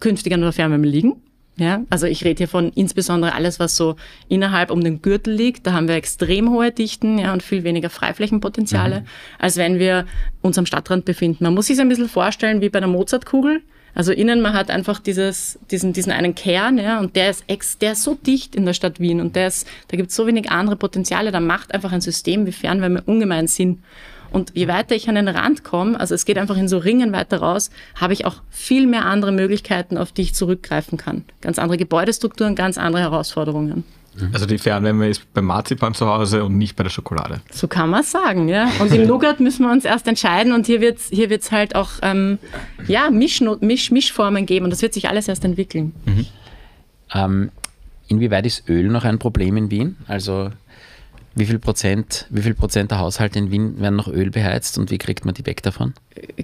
[0.00, 1.16] künftig an der Fernwärme liegen
[1.60, 3.96] ja, also ich rede hier von insbesondere alles, was so
[4.28, 5.66] innerhalb um den Gürtel liegt.
[5.66, 9.06] Da haben wir extrem hohe Dichten ja, und viel weniger Freiflächenpotenziale, mhm.
[9.38, 10.06] als wenn wir
[10.40, 11.44] uns am Stadtrand befinden.
[11.44, 13.60] Man muss sich ein bisschen vorstellen wie bei einer Mozartkugel.
[13.94, 17.78] Also innen, man hat einfach dieses, diesen, diesen einen Kern, ja, und der ist, ex,
[17.78, 20.26] der ist so dicht in der Stadt Wien und der ist, da gibt es so
[20.26, 23.82] wenig andere Potenziale, da macht einfach ein System wie Fernwärme ungemein Sinn.
[24.32, 27.12] Und je weiter ich an den Rand komme, also es geht einfach in so Ringen
[27.12, 31.24] weiter raus, habe ich auch viel mehr andere Möglichkeiten, auf die ich zurückgreifen kann.
[31.40, 33.84] Ganz andere Gebäudestrukturen, ganz andere Herausforderungen.
[34.14, 34.30] Mhm.
[34.32, 37.40] Also die Fernwärme ist beim Marzipan zu Hause und nicht bei der Schokolade.
[37.50, 38.70] So kann man es sagen, ja.
[38.80, 41.74] Und im Nougat müssen wir uns erst entscheiden und hier wird es hier wird's halt
[41.74, 42.38] auch ähm,
[42.86, 45.94] ja, Misch, Misch, Mischformen geben und das wird sich alles erst entwickeln.
[46.04, 46.26] Mhm.
[47.14, 47.50] Ähm,
[48.08, 49.96] inwieweit ist Öl noch ein Problem in Wien?
[50.06, 50.50] Also
[51.34, 54.90] wie viel Prozent, wie viel Prozent der Haushalte in Wien werden noch Öl beheizt und
[54.90, 55.94] wie kriegt man die weg davon?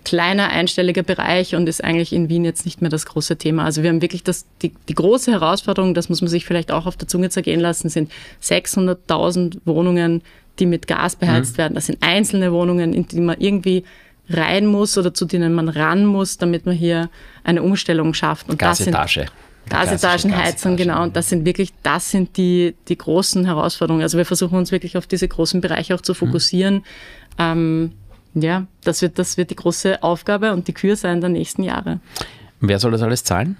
[0.04, 3.64] Kleiner einstelliger Bereich und ist eigentlich in Wien jetzt nicht mehr das große Thema.
[3.64, 6.86] Also wir haben wirklich das, die, die große Herausforderung, das muss man sich vielleicht auch
[6.86, 10.22] auf der Zunge zergehen lassen, sind 600.000 Wohnungen,
[10.60, 11.58] die mit Gas beheizt mhm.
[11.58, 11.74] werden.
[11.74, 13.84] Das sind einzelne Wohnungen, in die man irgendwie
[14.28, 17.10] rein muss oder zu denen man ran muss, damit man hier
[17.44, 18.48] eine Umstellung schafft.
[18.48, 18.92] Und Gasetage.
[18.92, 21.02] Das sind, Gasetagenheizung, genau.
[21.02, 24.02] Und das sind wirklich, das sind die, die großen Herausforderungen.
[24.02, 26.16] Also wir versuchen uns wirklich auf diese großen Bereiche auch zu mhm.
[26.16, 26.74] fokussieren.
[26.74, 26.82] Mhm.
[27.38, 27.92] Ähm,
[28.34, 32.00] ja, das wird, das wird die große Aufgabe und die Kür sein der nächsten Jahre.
[32.60, 33.56] Wer soll das alles zahlen?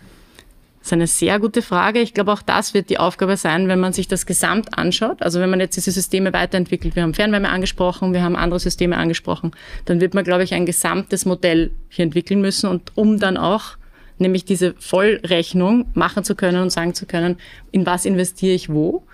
[0.87, 1.99] Das ist eine sehr gute Frage.
[1.99, 5.21] Ich glaube, auch das wird die Aufgabe sein, wenn man sich das Gesamt anschaut.
[5.21, 8.97] Also wenn man jetzt diese Systeme weiterentwickelt, wir haben Fernwärme angesprochen, wir haben andere Systeme
[8.97, 9.51] angesprochen,
[9.87, 13.79] dann wird man, glaube ich, ein gesamtes Modell hier entwickeln müssen und um dann auch
[14.19, 17.37] nämlich diese Vollrechnung machen zu können und sagen zu können,
[17.71, 19.05] in was investiere ich wo.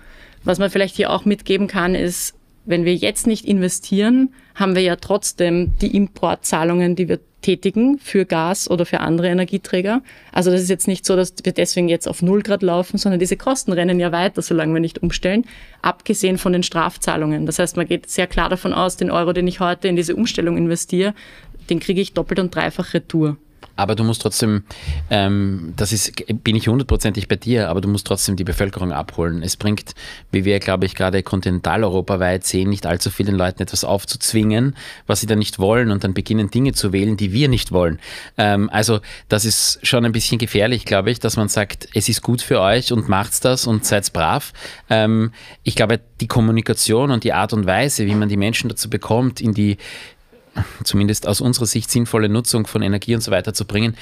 [0.43, 2.35] Was man vielleicht hier auch mitgeben kann, ist,
[2.65, 8.25] wenn wir jetzt nicht investieren, haben wir ja trotzdem die Importzahlungen, die wir tätigen für
[8.25, 10.01] Gas oder für andere Energieträger.
[10.31, 13.19] Also das ist jetzt nicht so, dass wir deswegen jetzt auf Null Grad laufen, sondern
[13.19, 15.45] diese Kosten rennen ja weiter, solange wir nicht umstellen,
[15.81, 17.45] abgesehen von den Strafzahlungen.
[17.45, 20.15] Das heißt, man geht sehr klar davon aus, den Euro, den ich heute in diese
[20.15, 21.13] Umstellung investiere,
[21.69, 23.37] den kriege ich doppelt und dreifach retour.
[23.75, 24.63] Aber du musst trotzdem,
[25.09, 29.41] ähm, das ist, bin ich hundertprozentig bei dir, aber du musst trotzdem die Bevölkerung abholen.
[29.43, 29.95] Es bringt,
[30.31, 34.75] wie wir, glaube ich, gerade kontinentaleuropaweit sehen, nicht allzu vielen Leuten etwas aufzuzwingen,
[35.07, 37.99] was sie dann nicht wollen und dann beginnen Dinge zu wählen, die wir nicht wollen.
[38.37, 38.99] Ähm, also
[39.29, 42.59] das ist schon ein bisschen gefährlich, glaube ich, dass man sagt, es ist gut für
[42.59, 44.53] euch und macht's das und seid brav.
[44.89, 45.31] Ähm,
[45.63, 49.39] ich glaube, die Kommunikation und die Art und Weise, wie man die Menschen dazu bekommt,
[49.41, 49.77] in die
[50.83, 53.95] zumindest aus unserer Sicht sinnvolle Nutzung von Energie und so weiter zu bringen,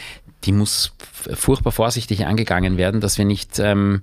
[0.44, 0.94] die muss
[1.34, 4.02] furchtbar vorsichtig angegangen werden, dass wir nicht ähm,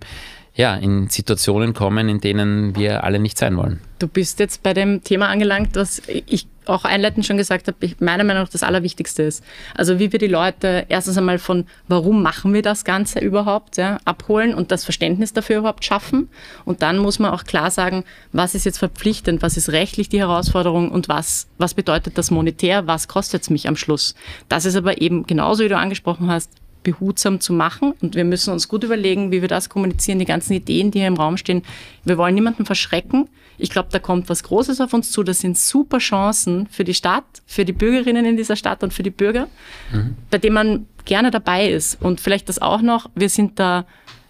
[0.54, 3.80] ja, in Situationen kommen, in denen wir alle nicht sein wollen.
[3.98, 8.24] Du bist jetzt bei dem Thema angelangt, was ich auch einleitend schon gesagt habe, meiner
[8.24, 9.44] Meinung nach das Allerwichtigste ist.
[9.74, 13.98] Also wie wir die Leute erstens einmal von, warum machen wir das Ganze überhaupt, ja,
[14.04, 16.28] abholen und das Verständnis dafür überhaupt schaffen.
[16.64, 20.20] Und dann muss man auch klar sagen, was ist jetzt verpflichtend, was ist rechtlich die
[20.20, 24.14] Herausforderung und was, was bedeutet das monetär, was kostet es mich am Schluss.
[24.48, 26.50] Das ist aber eben genauso, wie du angesprochen hast,
[26.90, 27.92] behutsam zu machen.
[28.00, 31.08] Und wir müssen uns gut überlegen, wie wir das kommunizieren, die ganzen Ideen, die hier
[31.08, 31.62] im Raum stehen.
[32.04, 33.28] Wir wollen niemanden verschrecken.
[33.58, 35.22] Ich glaube, da kommt was Großes auf uns zu.
[35.22, 39.02] Das sind super Chancen für die Stadt, für die Bürgerinnen in dieser Stadt und für
[39.02, 39.48] die Bürger,
[39.92, 40.16] mhm.
[40.30, 42.00] bei denen man gerne dabei ist.
[42.00, 43.84] Und vielleicht das auch noch, wir sind da,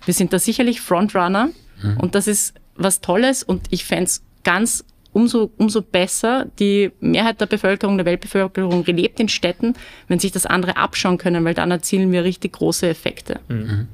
[0.05, 1.51] wir sind da sicherlich Frontrunner.
[1.83, 1.97] Mhm.
[1.99, 3.43] Und das ist was Tolles.
[3.43, 4.85] Und ich fände es ganz
[5.19, 6.47] umso, umso besser.
[6.59, 9.75] Die Mehrheit der Bevölkerung, der Weltbevölkerung lebt in Städten,
[10.07, 13.41] wenn sich das andere abschauen können, weil dann erzielen wir richtig große Effekte.
[13.49, 13.89] Mhm.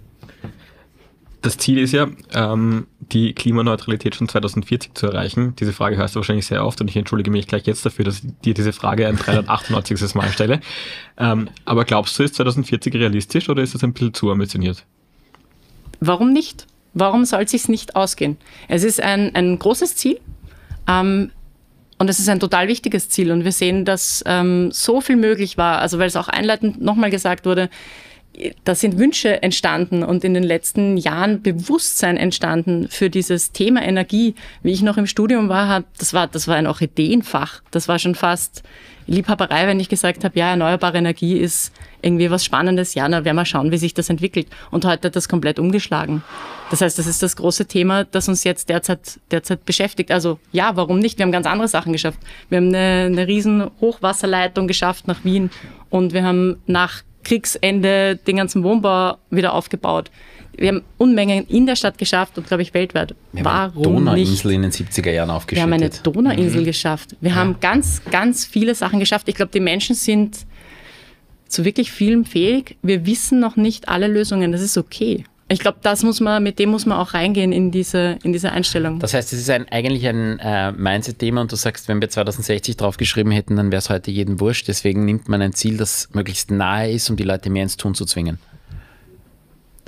[1.40, 5.54] Das Ziel ist ja, ähm, die Klimaneutralität schon 2040 zu erreichen.
[5.56, 8.20] Diese Frage hörst du wahrscheinlich sehr oft und ich entschuldige mich gleich jetzt dafür, dass
[8.20, 10.14] ich dir diese Frage ein 398.
[10.14, 10.60] Mal stelle.
[11.18, 14.86] Ähm, aber glaubst du, ist 2040 realistisch oder ist das ein bisschen zu ambitioniert?
[16.00, 16.66] Warum nicht?
[16.94, 18.38] Warum soll es sich nicht ausgehen?
[18.68, 20.20] Es ist ein, ein großes Ziel,
[20.88, 21.30] ähm,
[21.98, 23.30] und es ist ein total wichtiges Ziel.
[23.30, 25.78] Und wir sehen, dass ähm, so viel möglich war.
[25.78, 27.70] Also weil es auch einleitend nochmal gesagt wurde,
[28.64, 34.34] da sind Wünsche entstanden und in den letzten Jahren Bewusstsein entstanden für dieses Thema Energie.
[34.62, 37.62] Wie ich noch im Studium war, das war, das war ein Orchideenfach.
[37.70, 38.64] Das war schon fast
[39.06, 42.94] Liebhaberei, wenn ich gesagt habe, ja, erneuerbare Energie ist irgendwie was Spannendes.
[42.94, 44.46] Ja, na, werden wir schauen, wie sich das entwickelt.
[44.70, 46.22] Und heute hat das komplett umgeschlagen.
[46.70, 50.10] Das heißt, das ist das große Thema, das uns jetzt derzeit, derzeit beschäftigt.
[50.10, 51.18] Also ja, warum nicht?
[51.18, 52.18] Wir haben ganz andere Sachen geschafft.
[52.48, 55.50] Wir haben eine, eine riesen Hochwasserleitung geschafft nach Wien
[55.90, 60.10] und wir haben nach Kriegsende den ganzen Wohnbau wieder aufgebaut.
[60.56, 63.14] Wir haben Unmengen in der Stadt geschafft und, glaube ich, weltweit.
[63.32, 64.54] Wir Warum haben eine Donauinsel nicht?
[64.56, 65.68] in den 70er Jahren aufgeschüttet.
[65.68, 66.64] Wir haben eine Donauinsel mhm.
[66.64, 67.16] geschafft.
[67.20, 67.36] Wir ja.
[67.36, 69.28] haben ganz, ganz viele Sachen geschafft.
[69.28, 70.38] Ich glaube, die Menschen sind
[71.48, 72.76] zu wirklich vielem fähig.
[72.82, 74.52] Wir wissen noch nicht alle Lösungen.
[74.52, 75.24] Das ist okay.
[75.48, 78.50] Ich glaube, das muss man, mit dem muss man auch reingehen in diese, in diese
[78.50, 78.98] Einstellung.
[78.98, 82.78] Das heißt, es ist ein, eigentlich ein äh, Mindset-Thema und du sagst, wenn wir 2060
[82.78, 84.68] draufgeschrieben hätten, dann wäre es heute jedem wurscht.
[84.68, 87.94] Deswegen nimmt man ein Ziel, das möglichst nahe ist, um die Leute mehr ins Tun
[87.94, 88.38] zu zwingen.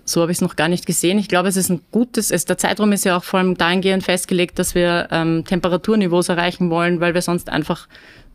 [0.06, 1.18] So habe ich es noch gar nicht gesehen.
[1.18, 4.04] Ich glaube, es ist ein gutes, es, der Zeitraum ist ja auch vor allem dahingehend
[4.04, 7.88] festgelegt, dass wir ähm, Temperaturniveaus erreichen wollen, weil wir sonst einfach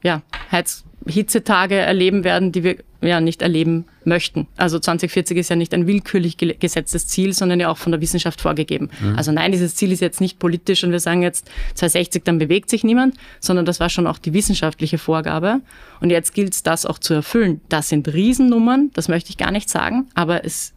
[0.03, 4.47] ja, Heiz, Hitzetage erleben werden, die wir ja nicht erleben möchten.
[4.57, 8.41] Also 2040 ist ja nicht ein willkürlich gesetztes Ziel, sondern ja auch von der Wissenschaft
[8.41, 8.89] vorgegeben.
[8.99, 9.15] Mhm.
[9.15, 12.69] Also nein, dieses Ziel ist jetzt nicht politisch und wir sagen jetzt 2060, dann bewegt
[12.69, 15.61] sich niemand, sondern das war schon auch die wissenschaftliche Vorgabe.
[15.99, 17.61] Und jetzt gilt es, das auch zu erfüllen.
[17.69, 20.73] Das sind Riesennummern, das möchte ich gar nicht sagen, aber es,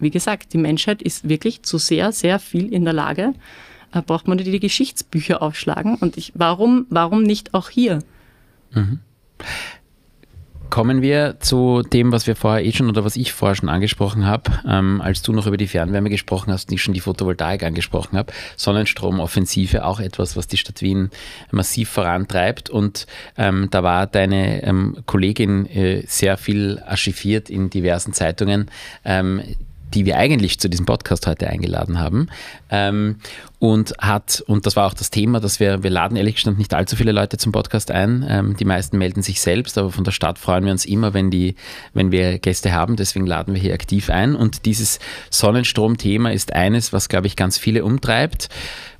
[0.00, 3.34] wie gesagt, die Menschheit ist wirklich zu sehr, sehr viel in der Lage.
[3.92, 5.96] Da braucht man die Geschichtsbücher aufschlagen.
[5.96, 8.00] Und ich, warum, warum nicht auch hier?
[8.72, 9.00] Mhm.
[10.70, 14.26] Kommen wir zu dem, was wir vorher eh schon oder was ich vorher schon angesprochen
[14.26, 17.62] habe, ähm, als du noch über die Fernwärme gesprochen hast und ich schon die Photovoltaik
[17.62, 18.34] angesprochen habe.
[18.56, 21.08] Sonnenstromoffensive, auch etwas, was die Stadt Wien
[21.50, 22.68] massiv vorantreibt.
[22.68, 23.06] Und
[23.38, 28.70] ähm, da war deine ähm, Kollegin äh, sehr viel archiviert in diversen Zeitungen
[29.06, 29.40] ähm,
[29.94, 32.28] die wir eigentlich zu diesem Podcast heute eingeladen haben.
[32.70, 33.16] Ähm,
[33.60, 36.74] und hat, und das war auch das Thema, dass wir, wir laden ehrlich gesagt nicht
[36.74, 38.24] allzu viele Leute zum Podcast ein.
[38.28, 41.30] Ähm, die meisten melden sich selbst, aber von der Stadt freuen wir uns immer, wenn,
[41.30, 41.56] die,
[41.92, 42.96] wenn wir Gäste haben.
[42.96, 44.36] Deswegen laden wir hier aktiv ein.
[44.36, 48.48] Und dieses Sonnenstrom-Thema ist eines, was, glaube ich, ganz viele umtreibt.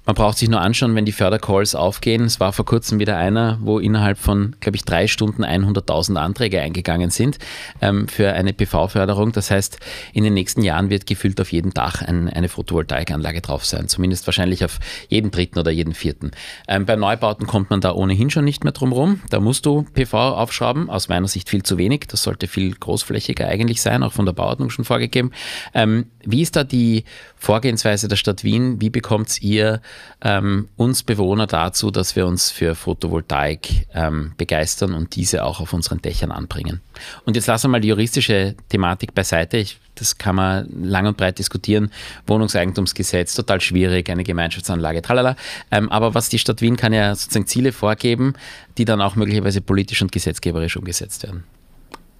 [0.09, 2.25] Man braucht sich nur anschauen, wenn die Fördercalls aufgehen.
[2.25, 6.63] Es war vor kurzem wieder einer, wo innerhalb von, glaube ich, drei Stunden 100.000 Anträge
[6.63, 7.37] eingegangen sind
[7.83, 9.33] ähm, für eine PV-Förderung.
[9.33, 9.79] Das heißt,
[10.15, 13.87] in den nächsten Jahren wird gefühlt auf jedem Dach ein, eine Photovoltaikanlage drauf sein.
[13.89, 14.79] Zumindest wahrscheinlich auf
[15.11, 16.31] jedem dritten oder jeden vierten.
[16.69, 19.21] Ähm, bei Neubauten kommt man da ohnehin schon nicht mehr drum rum.
[19.29, 20.89] Da musst du PV aufschrauben.
[20.89, 22.07] Aus meiner Sicht viel zu wenig.
[22.09, 25.33] Das sollte viel großflächiger eigentlich sein, auch von der Bauordnung schon vorgegeben.
[25.75, 27.05] Ähm, wie ist da die
[27.37, 28.81] Vorgehensweise der Stadt Wien?
[28.81, 29.83] Wie bekommt ihr
[30.23, 35.73] ähm, uns Bewohner dazu, dass wir uns für Photovoltaik ähm, begeistern und diese auch auf
[35.73, 36.81] unseren Dächern anbringen.
[37.25, 39.57] Und jetzt lassen wir mal die juristische Thematik beiseite.
[39.59, 41.91] Ich, das kann man lang und breit diskutieren.
[42.27, 45.37] Wohnungseigentumsgesetz, total schwierig, eine Gemeinschaftsanlage, tralala.
[45.71, 48.35] Ähm, aber was die Stadt Wien kann ja sozusagen Ziele vorgeben,
[48.77, 51.45] die dann auch möglicherweise politisch und gesetzgeberisch umgesetzt werden.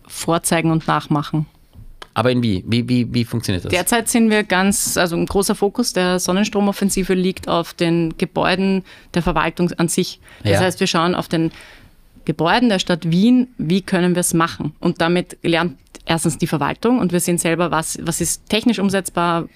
[0.07, 1.47] Vorzeigen und nachmachen.
[2.19, 2.65] Aber in wie?
[2.67, 3.15] Wie, wie?
[3.15, 3.71] wie funktioniert das?
[3.71, 8.83] Derzeit sind wir ganz, also ein großer Fokus der Sonnenstromoffensive liegt auf den Gebäuden
[9.15, 10.19] der Verwaltung an sich.
[10.43, 10.61] Das ja.
[10.61, 11.53] heißt, wir schauen auf den
[12.25, 14.75] Gebäuden der Stadt Wien, wie können wir es machen?
[14.81, 19.49] Und damit lernt erstens die Verwaltung und wir sehen selber, was, was ist technisch umsetzbar,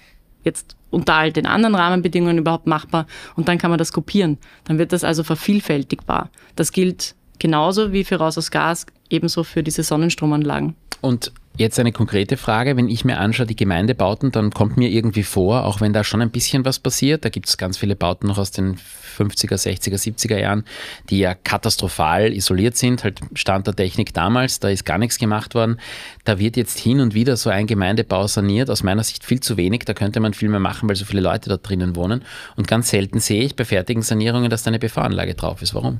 [0.45, 4.37] jetzt unter all den anderen Rahmenbedingungen überhaupt machbar und dann kann man das kopieren.
[4.63, 6.29] Dann wird das also vervielfältigbar.
[6.55, 10.75] Das gilt genauso wie für Raus aus Gas, ebenso für diese Sonnenstromanlagen.
[11.01, 12.75] Und Jetzt eine konkrete Frage.
[12.77, 16.21] Wenn ich mir anschaue, die Gemeindebauten, dann kommt mir irgendwie vor, auch wenn da schon
[16.21, 18.77] ein bisschen was passiert, da gibt es ganz viele Bauten noch aus den
[19.17, 20.63] 50er, 60er, 70er Jahren,
[21.11, 25.53] die ja katastrophal isoliert sind, halt Stand der Technik damals, da ist gar nichts gemacht
[25.53, 25.79] worden.
[26.23, 29.55] Da wird jetzt hin und wieder so ein Gemeindebau saniert, aus meiner Sicht viel zu
[29.55, 32.23] wenig, da könnte man viel mehr machen, weil so viele Leute da drinnen wohnen.
[32.55, 35.75] Und ganz selten sehe ich bei fertigen Sanierungen, dass da eine PV-Anlage drauf ist.
[35.75, 35.99] Warum?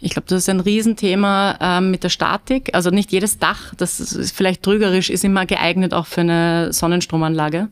[0.00, 2.70] Ich glaube, das ist ein Riesenthema ähm, mit der Statik.
[2.72, 7.68] Also nicht jedes Dach, das ist vielleicht trügerisch, ist immer geeignet auch für eine Sonnenstromanlage.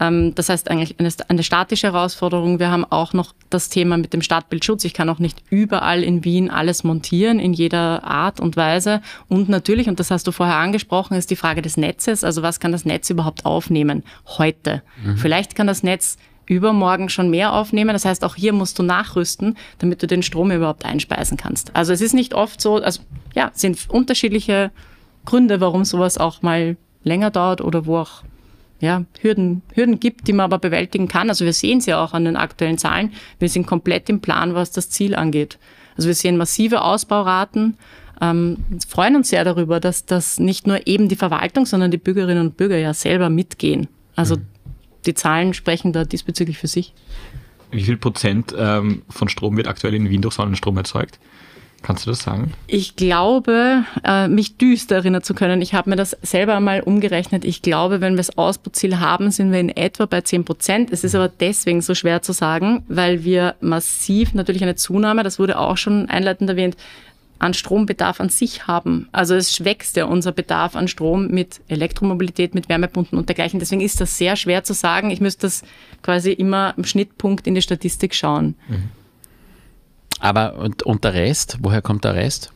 [0.00, 2.58] Ähm, das heißt eigentlich eine, statische Herausforderung.
[2.58, 4.84] Wir haben auch noch das Thema mit dem Stadtbildschutz.
[4.84, 9.00] Ich kann auch nicht überall in Wien alles montieren, in jeder Art und Weise.
[9.28, 12.22] Und natürlich, und das hast du vorher angesprochen, ist die Frage des Netzes.
[12.24, 14.82] Also was kann das Netz überhaupt aufnehmen heute?
[15.04, 15.16] Mhm.
[15.16, 16.16] Vielleicht kann das Netz
[16.46, 17.92] übermorgen schon mehr aufnehmen.
[17.92, 21.76] Das heißt, auch hier musst du nachrüsten, damit du den Strom überhaupt einspeisen kannst.
[21.76, 23.02] Also es ist nicht oft so, also
[23.34, 24.70] ja, es sind unterschiedliche
[25.24, 28.22] Gründe, warum sowas auch mal länger dauert oder wo auch
[28.80, 31.28] ja, Hürden, Hürden gibt, die man aber bewältigen kann.
[31.28, 33.12] Also wir sehen es ja auch an den aktuellen Zahlen.
[33.38, 35.58] Wir sind komplett im Plan, was das Ziel angeht.
[35.96, 37.76] Also wir sehen massive Ausbauraten,
[38.20, 42.46] ähm, freuen uns sehr darüber, dass das nicht nur eben die Verwaltung, sondern die Bürgerinnen
[42.46, 43.88] und Bürger ja selber mitgehen.
[44.14, 44.46] Also mhm
[45.06, 46.92] die Zahlen sprechen da diesbezüglich für sich.
[47.70, 51.18] Wie viel Prozent ähm, von Strom wird aktuell in Wien durch Sonnenstrom erzeugt?
[51.82, 52.52] Kannst du das sagen?
[52.66, 55.62] Ich glaube, äh, mich düster erinnern zu können.
[55.62, 57.44] Ich habe mir das selber einmal umgerechnet.
[57.44, 60.92] Ich glaube, wenn wir das Ausbauziel haben, sind wir in etwa bei 10 Prozent.
[60.92, 65.38] Es ist aber deswegen so schwer zu sagen, weil wir massiv natürlich eine Zunahme, das
[65.38, 66.76] wurde auch schon einleitend erwähnt,
[67.38, 69.08] an Strombedarf an sich haben.
[69.12, 73.60] Also es wächst ja unser Bedarf an Strom mit Elektromobilität, mit Wärmepumpen und dergleichen.
[73.60, 75.10] Deswegen ist das sehr schwer zu sagen.
[75.10, 75.62] Ich müsste das
[76.02, 78.56] quasi immer im Schnittpunkt in die Statistik schauen.
[78.68, 78.90] Mhm.
[80.20, 81.58] Aber und, und der Rest?
[81.60, 82.52] Woher kommt der Rest?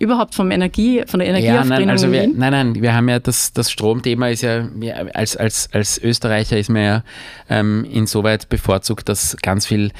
[0.00, 1.72] überhaupt vom Energie, von der Energieaufbringung?
[1.72, 4.66] Ja, nein, also wir, nein, nein, wir haben ja das, das Stromthema ist ja,
[5.12, 7.04] als, als, als Österreicher ist man ja
[7.50, 9.92] ähm, insoweit bevorzugt, dass ganz viel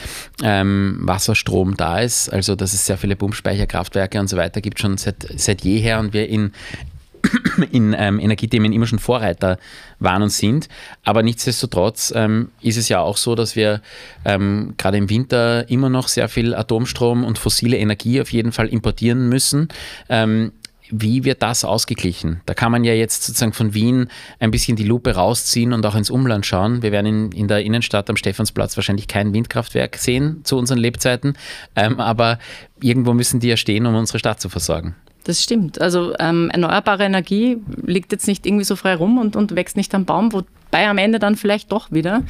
[0.43, 4.97] ähm, Wasserstrom da ist, also dass es sehr viele Pumpspeicherkraftwerke und so weiter gibt, schon
[4.97, 6.53] seit, seit jeher und wir in
[7.71, 9.59] in ähm, Energiethemen immer schon Vorreiter
[9.99, 10.69] waren und sind.
[11.05, 13.83] Aber nichtsdestotrotz ähm, ist es ja auch so, dass wir
[14.25, 18.69] ähm, gerade im Winter immer noch sehr viel Atomstrom und fossile Energie auf jeden Fall
[18.69, 19.69] importieren müssen.
[20.09, 20.53] Ähm,
[20.93, 22.41] wie wird das ausgeglichen?
[22.47, 24.09] Da kann man ja jetzt sozusagen von Wien
[24.41, 26.83] ein bisschen die Lupe rausziehen und auch ins Umland schauen.
[26.83, 31.35] Wir werden in, in der Innenstadt am Stephansplatz wahrscheinlich kein Windkraftwerk sehen zu unseren Lebzeiten,
[31.77, 32.39] ähm, aber
[32.83, 34.97] irgendwo müssen die ja stehen, um unsere Stadt zu versorgen.
[35.25, 35.81] Das stimmt.
[35.81, 39.95] Also ähm, erneuerbare Energie liegt jetzt nicht irgendwie so frei rum und, und wächst nicht
[39.95, 42.23] am Baum, wobei am Ende dann vielleicht doch wieder.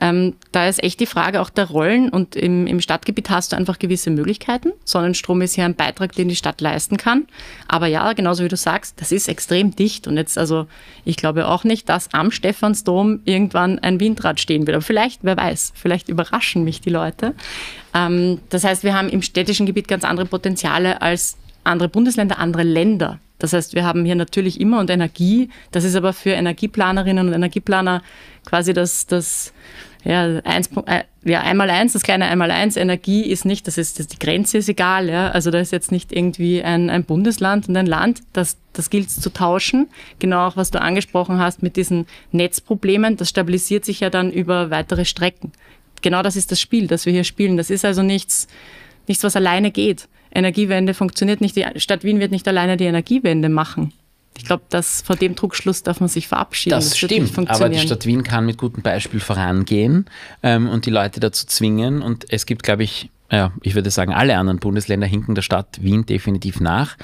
[0.00, 3.56] Ähm, da ist echt die Frage auch der Rollen und im, im Stadtgebiet hast du
[3.56, 4.72] einfach gewisse Möglichkeiten.
[4.84, 7.26] Sonnenstrom ist ja ein Beitrag, den die Stadt leisten kann.
[7.66, 10.66] Aber ja, genauso wie du sagst, das ist extrem dicht und jetzt also
[11.04, 14.74] ich glaube auch nicht, dass am Stephansdom irgendwann ein Windrad stehen wird.
[14.74, 17.34] Aber vielleicht, wer weiß, vielleicht überraschen mich die Leute.
[17.94, 21.36] Ähm, das heißt, wir haben im städtischen Gebiet ganz andere Potenziale als
[21.68, 23.20] andere Bundesländer, andere Länder.
[23.38, 25.48] Das heißt, wir haben hier natürlich immer und Energie.
[25.70, 28.02] Das ist aber für Energieplanerinnen und Energieplaner
[28.44, 29.52] quasi das, das
[30.04, 32.76] ja, eins, äh, ja, einmal eins, das kleine einmal eins.
[32.76, 35.08] Energie ist nicht, das ist, das, die Grenze ist egal.
[35.08, 35.30] Ja?
[35.30, 38.22] Also da ist jetzt nicht irgendwie ein, ein Bundesland und ein Land.
[38.32, 39.88] Das, das gilt zu tauschen.
[40.18, 43.16] Genau auch, was du angesprochen hast mit diesen Netzproblemen.
[43.16, 45.52] Das stabilisiert sich ja dann über weitere Strecken.
[46.02, 47.56] Genau das ist das Spiel, das wir hier spielen.
[47.56, 48.46] Das ist also nichts,
[49.06, 50.08] nichts, was alleine geht.
[50.34, 51.56] Energiewende funktioniert nicht.
[51.56, 53.92] Die Stadt Wien wird nicht alleine die Energiewende machen.
[54.36, 56.76] Ich glaube, dass vor dem Druckschluss darf man sich verabschieden.
[56.76, 60.06] Das, das stimmt, aber die Stadt Wien kann mit gutem Beispiel vorangehen
[60.44, 62.02] ähm, und die Leute dazu zwingen.
[62.02, 65.82] Und es gibt, glaube ich, ja, ich würde sagen, alle anderen Bundesländer hinken der Stadt
[65.82, 66.96] Wien definitiv nach,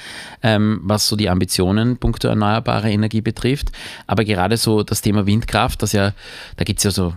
[0.42, 3.72] ähm, was so die Ambitionen punkto erneuerbare Energie betrifft.
[4.06, 6.12] Aber gerade so das Thema Windkraft, das ja,
[6.56, 7.12] da gibt es ja so,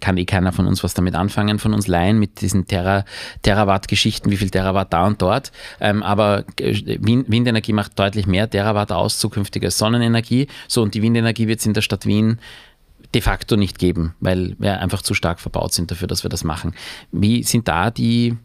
[0.00, 3.04] kann eh keiner von uns was damit anfangen, von uns Laien mit diesen Terra,
[3.42, 5.52] Terawatt-Geschichten, wie viel Terawatt da und dort.
[5.80, 10.48] Ähm, aber äh, Windenergie macht deutlich mehr Terawatt aus, zukünftige Sonnenenergie.
[10.66, 12.38] So, und die Windenergie wird es in der Stadt Wien
[13.14, 16.44] de facto nicht geben, weil wir einfach zu stark verbaut sind dafür, dass wir das
[16.44, 16.74] machen.
[17.10, 18.36] Wie sind da die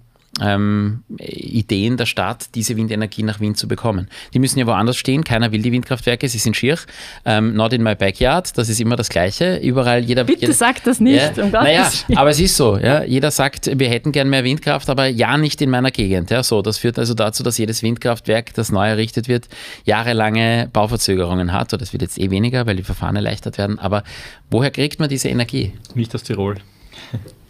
[0.41, 4.07] ähm, Ideen der Stadt, diese Windenergie nach Wien zu bekommen.
[4.33, 6.77] Die müssen ja woanders stehen, keiner will die Windkraftwerke, sie sind schier.
[7.25, 9.57] Ähm, not in my backyard, das ist immer das Gleiche.
[9.57, 10.23] Überall jeder.
[10.23, 13.03] Bitte jeder, sag das nicht, ja, um Naja, aber es ist so, ja.
[13.03, 16.29] Jeder sagt, wir hätten gern mehr Windkraft, aber ja nicht in meiner Gegend.
[16.29, 19.47] Ja, so, das führt also dazu, dass jedes Windkraftwerk, das neu errichtet wird,
[19.85, 21.73] jahrelange Bauverzögerungen hat.
[21.73, 23.79] Oder das wird jetzt eh weniger, weil die Verfahren erleichtert werden.
[23.79, 24.03] Aber
[24.49, 25.73] woher kriegt man diese Energie?
[25.95, 26.57] Nicht aus Tirol.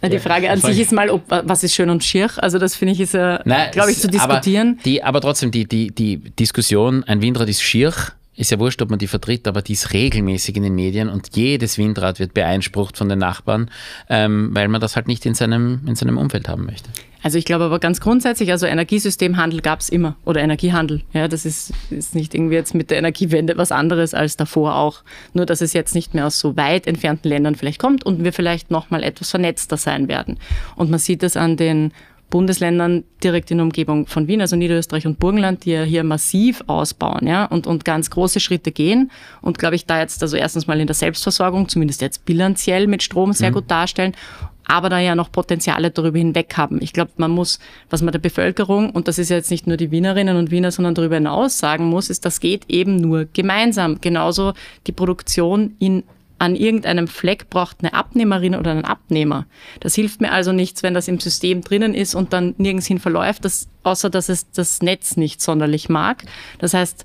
[0.02, 2.30] Die Frage an sich ist mal, ob, was ist schön und schier?
[2.36, 3.38] Also das finde ich ist, äh,
[3.72, 4.74] glaube ich, zu diskutieren.
[4.74, 7.92] Aber, die, aber trotzdem, die, die, die Diskussion, ein Windrad ist schier,
[8.36, 11.36] ist ja wurscht, ob man die vertritt, aber die ist regelmäßig in den Medien und
[11.36, 13.70] jedes Windrad wird beeinsprucht von den Nachbarn,
[14.08, 16.88] ähm, weil man das halt nicht in seinem, in seinem Umfeld haben möchte.
[17.28, 21.02] Also ich glaube aber ganz grundsätzlich, also Energiesystemhandel gab es immer oder Energiehandel.
[21.12, 25.02] Ja, das ist, ist nicht irgendwie jetzt mit der Energiewende was anderes als davor auch.
[25.34, 28.32] Nur dass es jetzt nicht mehr aus so weit entfernten Ländern vielleicht kommt und wir
[28.32, 30.38] vielleicht nochmal etwas vernetzter sein werden.
[30.74, 31.92] Und man sieht das an den
[32.30, 36.62] Bundesländern direkt in der Umgebung von Wien, also Niederösterreich und Burgenland, die ja hier massiv
[36.66, 39.10] ausbauen ja, und, und ganz große Schritte gehen
[39.42, 43.02] und glaube ich da jetzt also erstens mal in der Selbstversorgung, zumindest jetzt bilanziell mit
[43.02, 43.54] Strom sehr mhm.
[43.54, 44.14] gut darstellen
[44.68, 46.80] aber da ja noch Potenziale darüber hinweg haben.
[46.80, 47.58] Ich glaube, man muss,
[47.90, 50.70] was man der Bevölkerung, und das ist ja jetzt nicht nur die Wienerinnen und Wiener,
[50.70, 54.00] sondern darüber hinaus sagen muss, ist, das geht eben nur gemeinsam.
[54.00, 54.52] Genauso
[54.86, 56.04] die Produktion in
[56.38, 59.46] an irgendeinem Fleck braucht eine Abnehmerin oder einen Abnehmer.
[59.80, 63.00] Das hilft mir also nichts, wenn das im System drinnen ist und dann nirgends hin
[63.00, 66.22] verläuft, das, außer dass es das Netz nicht sonderlich mag.
[66.58, 67.04] Das heißt,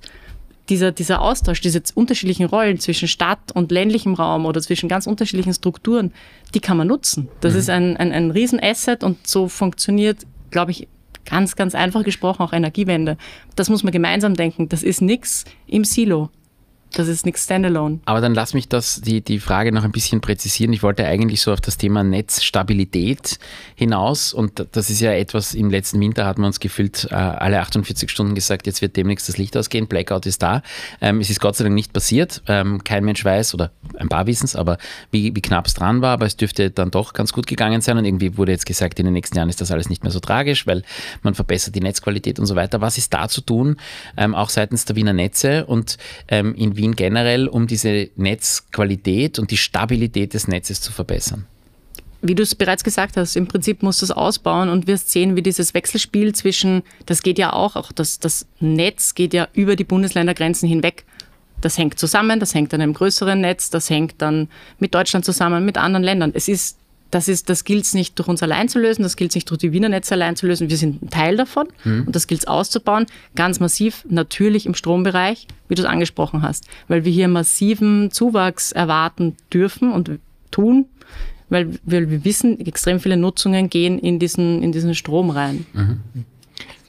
[0.70, 5.54] dieser, dieser Austausch, diese unterschiedlichen Rollen zwischen Stadt und ländlichem Raum oder zwischen ganz unterschiedlichen
[5.54, 6.14] Strukturen,
[6.54, 7.28] die kann man nutzen.
[7.42, 7.60] Das mhm.
[7.60, 10.88] ist ein, ein, ein Riesenasset und so funktioniert, glaube ich,
[11.26, 13.18] ganz, ganz einfach gesprochen auch Energiewende.
[13.56, 14.70] Das muss man gemeinsam denken.
[14.70, 16.30] Das ist nichts im Silo.
[16.96, 18.00] Das ist nichts Standalone.
[18.06, 20.72] Aber dann lass mich das, die, die Frage noch ein bisschen präzisieren.
[20.74, 23.40] Ich wollte eigentlich so auf das Thema Netzstabilität
[23.76, 27.60] hinaus und das ist ja etwas, im letzten Winter hat man uns gefühlt äh, alle
[27.62, 30.62] 48 Stunden gesagt, jetzt wird demnächst das Licht ausgehen, Blackout ist da.
[31.02, 32.44] Ähm, es ist Gott sei Dank nicht passiert.
[32.48, 34.78] Ähm, kein Mensch weiß oder ein paar wissen es, aber
[35.10, 37.98] wie, wie knapp es dran war, aber es dürfte dann doch ganz gut gegangen sein
[37.98, 40.20] und irgendwie wurde jetzt gesagt, in den nächsten Jahren ist das alles nicht mehr so
[40.20, 40.84] tragisch, weil
[41.24, 42.82] man verbessert die Netzqualität und so weiter.
[42.82, 43.78] Was ist da zu tun,
[44.16, 49.52] ähm, auch seitens der Wiener Netze und ähm, in Wien generell, um diese Netzqualität und
[49.52, 51.46] die Stabilität des Netzes zu verbessern?
[52.26, 55.36] wie du es bereits gesagt hast, im Prinzip musst du es ausbauen und wirst sehen,
[55.36, 59.76] wie dieses Wechselspiel zwischen, das geht ja auch, auch das, das Netz geht ja über
[59.76, 61.04] die Bundesländergrenzen hinweg.
[61.60, 64.48] Das hängt zusammen, das hängt an einem größeren Netz, das hängt dann
[64.80, 66.32] mit Deutschland zusammen, mit anderen Ländern.
[66.34, 66.78] Es ist
[67.14, 69.50] das, ist, das gilt es nicht durch uns allein zu lösen, das gilt es nicht
[69.50, 70.70] durch die Wiener Netze allein zu lösen.
[70.70, 72.04] Wir sind ein Teil davon mhm.
[72.08, 73.06] und das gilt es auszubauen,
[73.36, 78.72] ganz massiv, natürlich im Strombereich, wie du es angesprochen hast, weil wir hier massiven Zuwachs
[78.72, 80.86] erwarten dürfen und tun,
[81.50, 85.66] weil wir, wir wissen, extrem viele Nutzungen gehen in diesen, in diesen Strom rein.
[85.74, 86.00] Mhm.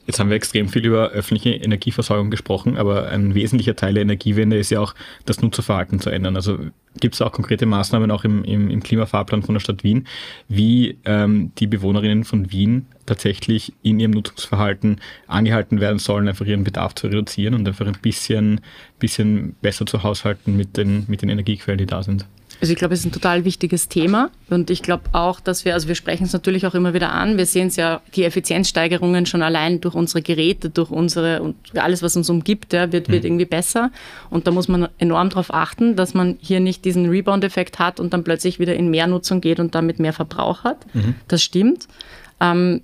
[0.05, 4.57] Jetzt haben wir extrem viel über öffentliche Energieversorgung gesprochen, aber ein wesentlicher Teil der Energiewende
[4.57, 4.93] ist ja auch
[5.25, 6.35] das Nutzerverhalten zu ändern.
[6.35, 6.59] Also
[6.99, 10.07] gibt es auch konkrete Maßnahmen auch im, im, im, Klimafahrplan von der Stadt Wien,
[10.47, 16.63] wie ähm, die Bewohnerinnen von Wien tatsächlich in ihrem Nutzungsverhalten angehalten werden sollen, einfach ihren
[16.63, 18.61] Bedarf zu reduzieren und einfach ein bisschen,
[18.99, 22.27] bisschen besser zu haushalten mit den, mit den Energiequellen, die da sind.
[22.61, 25.73] Also ich glaube, es ist ein total wichtiges Thema und ich glaube auch, dass wir,
[25.73, 29.25] also wir sprechen es natürlich auch immer wieder an, wir sehen es ja, die Effizienzsteigerungen
[29.25, 33.23] schon allein durch unsere Geräte, durch unsere und alles, was uns umgibt, ja, wird, wird
[33.23, 33.27] mhm.
[33.27, 33.91] irgendwie besser
[34.29, 38.13] und da muss man enorm darauf achten, dass man hier nicht diesen Rebound-Effekt hat und
[38.13, 40.85] dann plötzlich wieder in mehr Nutzung geht und damit mehr Verbrauch hat.
[40.93, 41.15] Mhm.
[41.27, 41.87] Das stimmt.
[42.39, 42.81] Ähm,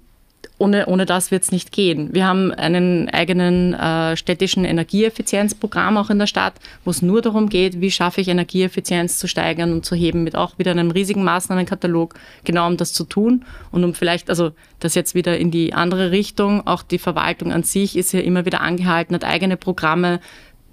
[0.61, 2.13] ohne, ohne das wird es nicht gehen.
[2.13, 6.53] Wir haben einen eigenen äh, städtischen Energieeffizienzprogramm auch in der Stadt,
[6.85, 10.35] wo es nur darum geht, wie schaffe ich Energieeffizienz zu steigern und zu heben, mit
[10.35, 14.93] auch wieder einem riesigen Maßnahmenkatalog, genau um das zu tun und um vielleicht, also das
[14.93, 18.61] jetzt wieder in die andere Richtung, auch die Verwaltung an sich ist ja immer wieder
[18.61, 20.19] angehalten, hat eigene Programme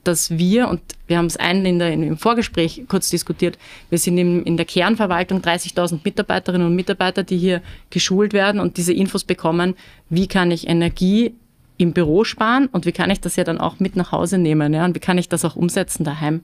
[0.09, 3.59] dass wir, und wir haben es einen in der, im Vorgespräch kurz diskutiert,
[3.91, 8.79] wir sind in, in der Kernverwaltung 30.000 Mitarbeiterinnen und Mitarbeiter, die hier geschult werden und
[8.79, 9.75] diese Infos bekommen,
[10.09, 11.35] wie kann ich Energie
[11.77, 14.73] im Büro sparen und wie kann ich das ja dann auch mit nach Hause nehmen
[14.73, 16.41] ja, und wie kann ich das auch umsetzen daheim.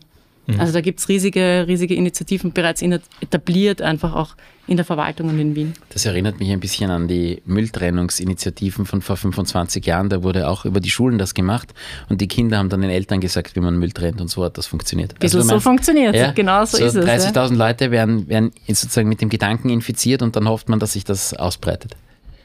[0.47, 0.61] Mhm.
[0.61, 4.35] Also da gibt es riesige, riesige Initiativen bereits etabliert, einfach auch
[4.67, 5.75] in der Verwaltung und in Wien.
[5.91, 10.09] Das erinnert mich ein bisschen an die Mülltrennungsinitiativen von vor 25 Jahren.
[10.09, 11.75] Da wurde auch über die Schulen das gemacht
[12.09, 14.57] und die Kinder haben dann den Eltern gesagt, wie man Müll trennt und so hat
[14.57, 15.15] das funktioniert.
[15.23, 17.07] Also so funktioniert, ja, genau so, so ist es.
[17.07, 17.57] 30.000 ja.
[17.57, 21.35] Leute werden, werden sozusagen mit dem Gedanken infiziert und dann hofft man, dass sich das
[21.35, 21.97] ausbreitet.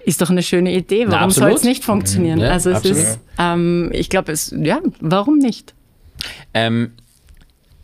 [0.05, 1.05] Ist doch eine schöne Idee.
[1.07, 2.39] Warum soll es nicht funktionieren?
[2.39, 2.97] Ja, also es absolut.
[2.97, 5.73] ist, ähm, ich glaube, es, ja, warum nicht?
[6.53, 6.91] Ähm,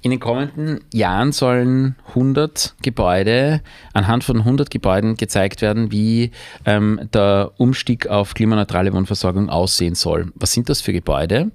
[0.06, 6.30] in den kommenden Jahren sollen 100 Gebäude, anhand von 100 Gebäuden gezeigt werden, wie
[6.64, 10.32] ähm, der Umstieg auf klimaneutrale Wohnversorgung aussehen soll.
[10.36, 11.49] Was sind das für Gebäude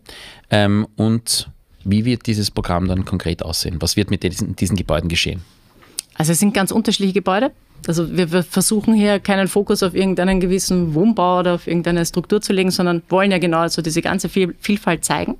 [0.50, 1.48] ähm, und
[1.84, 3.76] wie wird dieses Programm dann konkret aussehen?
[3.78, 5.42] Was wird mit diesen, diesen Gebäuden geschehen?
[6.14, 7.52] Also es sind ganz unterschiedliche Gebäude.
[7.86, 12.52] Also wir, versuchen hier keinen Fokus auf irgendeinen gewissen Wohnbau oder auf irgendeine Struktur zu
[12.52, 15.36] legen, sondern wollen ja genau so diese ganze Vielfalt zeigen.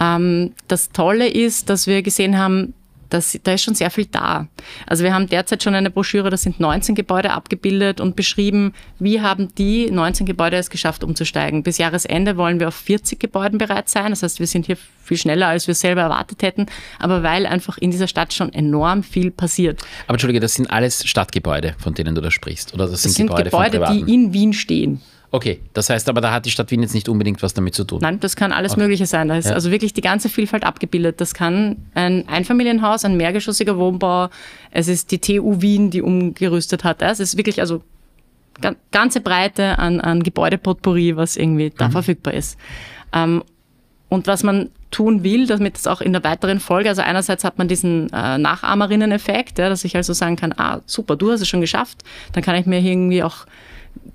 [0.00, 2.74] Ähm, das Tolle ist, dass wir gesehen haben,
[3.12, 4.48] dass, da ist schon sehr viel da.
[4.86, 9.20] Also wir haben derzeit schon eine Broschüre, da sind 19 Gebäude abgebildet und beschrieben, wie
[9.20, 11.62] haben die 19 Gebäude es geschafft, umzusteigen.
[11.62, 14.10] Bis Jahresende wollen wir auf 40 Gebäuden bereit sein.
[14.10, 16.66] Das heißt, wir sind hier viel schneller, als wir selber erwartet hätten,
[16.98, 19.82] aber weil einfach in dieser Stadt schon enorm viel passiert.
[20.06, 22.72] Aber Entschuldige, das sind alles Stadtgebäude, von denen du da sprichst?
[22.72, 25.00] Oder das, das sind, Gebäude, Gebäude die in Wien stehen.
[25.34, 27.84] Okay, das heißt aber, da hat die Stadt Wien jetzt nicht unbedingt was damit zu
[27.84, 28.00] tun.
[28.02, 28.82] Nein, das kann alles okay.
[28.82, 29.28] Mögliche sein.
[29.28, 29.54] Da ist ja.
[29.54, 31.22] also wirklich die ganze Vielfalt abgebildet.
[31.22, 34.28] Das kann ein Einfamilienhaus, ein mehrgeschossiger Wohnbau,
[34.70, 37.00] es ist die TU Wien, die umgerüstet hat.
[37.00, 37.82] Es ist wirklich also
[38.90, 41.92] ganze Breite an, an Gebäudepotpourri, was irgendwie da mhm.
[41.92, 42.58] verfügbar ist.
[43.14, 43.42] Ähm,
[44.10, 47.56] und was man tun will, damit es auch in der weiteren Folge, also einerseits hat
[47.56, 51.48] man diesen äh, Nachahmerinnen-Effekt, ja, dass ich also sagen kann, ah, super, du hast es
[51.48, 52.02] schon geschafft,
[52.34, 53.46] dann kann ich mir irgendwie auch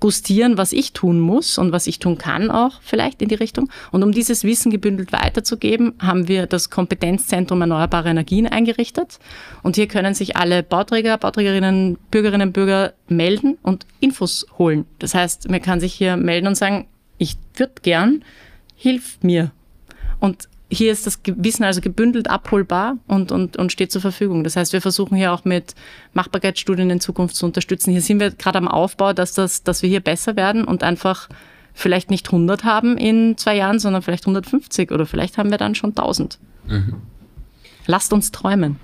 [0.00, 3.68] gustieren, was ich tun muss und was ich tun kann auch vielleicht in die Richtung.
[3.90, 9.18] Und um dieses Wissen gebündelt weiterzugeben, haben wir das Kompetenzzentrum Erneuerbare Energien eingerichtet.
[9.62, 14.86] Und hier können sich alle Bauträger, Bauträgerinnen, Bürgerinnen und Bürger melden und Infos holen.
[14.98, 16.86] Das heißt, man kann sich hier melden und sagen,
[17.18, 18.24] ich würde gern,
[18.76, 19.50] hilf mir.
[20.20, 24.44] Und hier ist das Wissen also gebündelt abholbar und, und, und steht zur Verfügung.
[24.44, 25.74] Das heißt, wir versuchen hier auch mit
[26.12, 27.92] Machbarkeitsstudien in Zukunft zu unterstützen.
[27.92, 31.28] Hier sind wir gerade am Aufbau, dass, das, dass wir hier besser werden und einfach
[31.72, 35.74] vielleicht nicht 100 haben in zwei Jahren, sondern vielleicht 150 oder vielleicht haben wir dann
[35.74, 36.38] schon 1000.
[36.66, 36.96] Mhm.
[37.86, 38.76] Lasst uns träumen.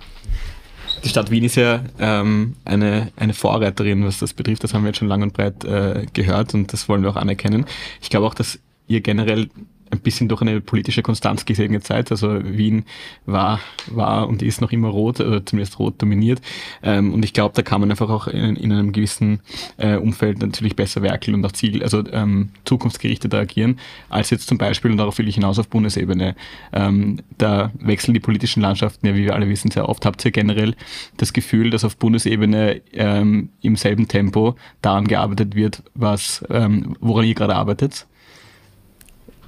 [1.03, 4.65] Die Stadt Wien ist ja ähm, eine, eine Vorreiterin, was das betrifft.
[4.65, 7.17] Das haben wir jetzt schon lang und breit äh, gehört und das wollen wir auch
[7.17, 7.67] anerkennen.
[8.01, 9.51] Ich glaube auch, dass ihr generell
[9.95, 12.11] ein bisschen durch eine politische Konstanz gesegnete Zeit.
[12.11, 12.85] Also Wien
[13.27, 16.41] war, war und ist noch immer rot, oder zumindest rot dominiert.
[16.83, 19.41] Ähm, und ich glaube, da kann man einfach auch in, in einem gewissen
[19.77, 23.79] äh, Umfeld natürlich besser werkeln und auch Ziel, also ähm, zukunftsgerichteter agieren,
[24.09, 26.37] als jetzt zum Beispiel, und darauf will ich hinaus auf Bundesebene.
[26.73, 30.05] Ähm, da wechseln die politischen Landschaften ja, wie wir alle wissen, sehr oft.
[30.07, 30.75] Habt ihr generell
[31.17, 37.25] das Gefühl, dass auf Bundesebene ähm, im selben Tempo daran gearbeitet wird, was, ähm, woran
[37.25, 38.07] ihr gerade arbeitet?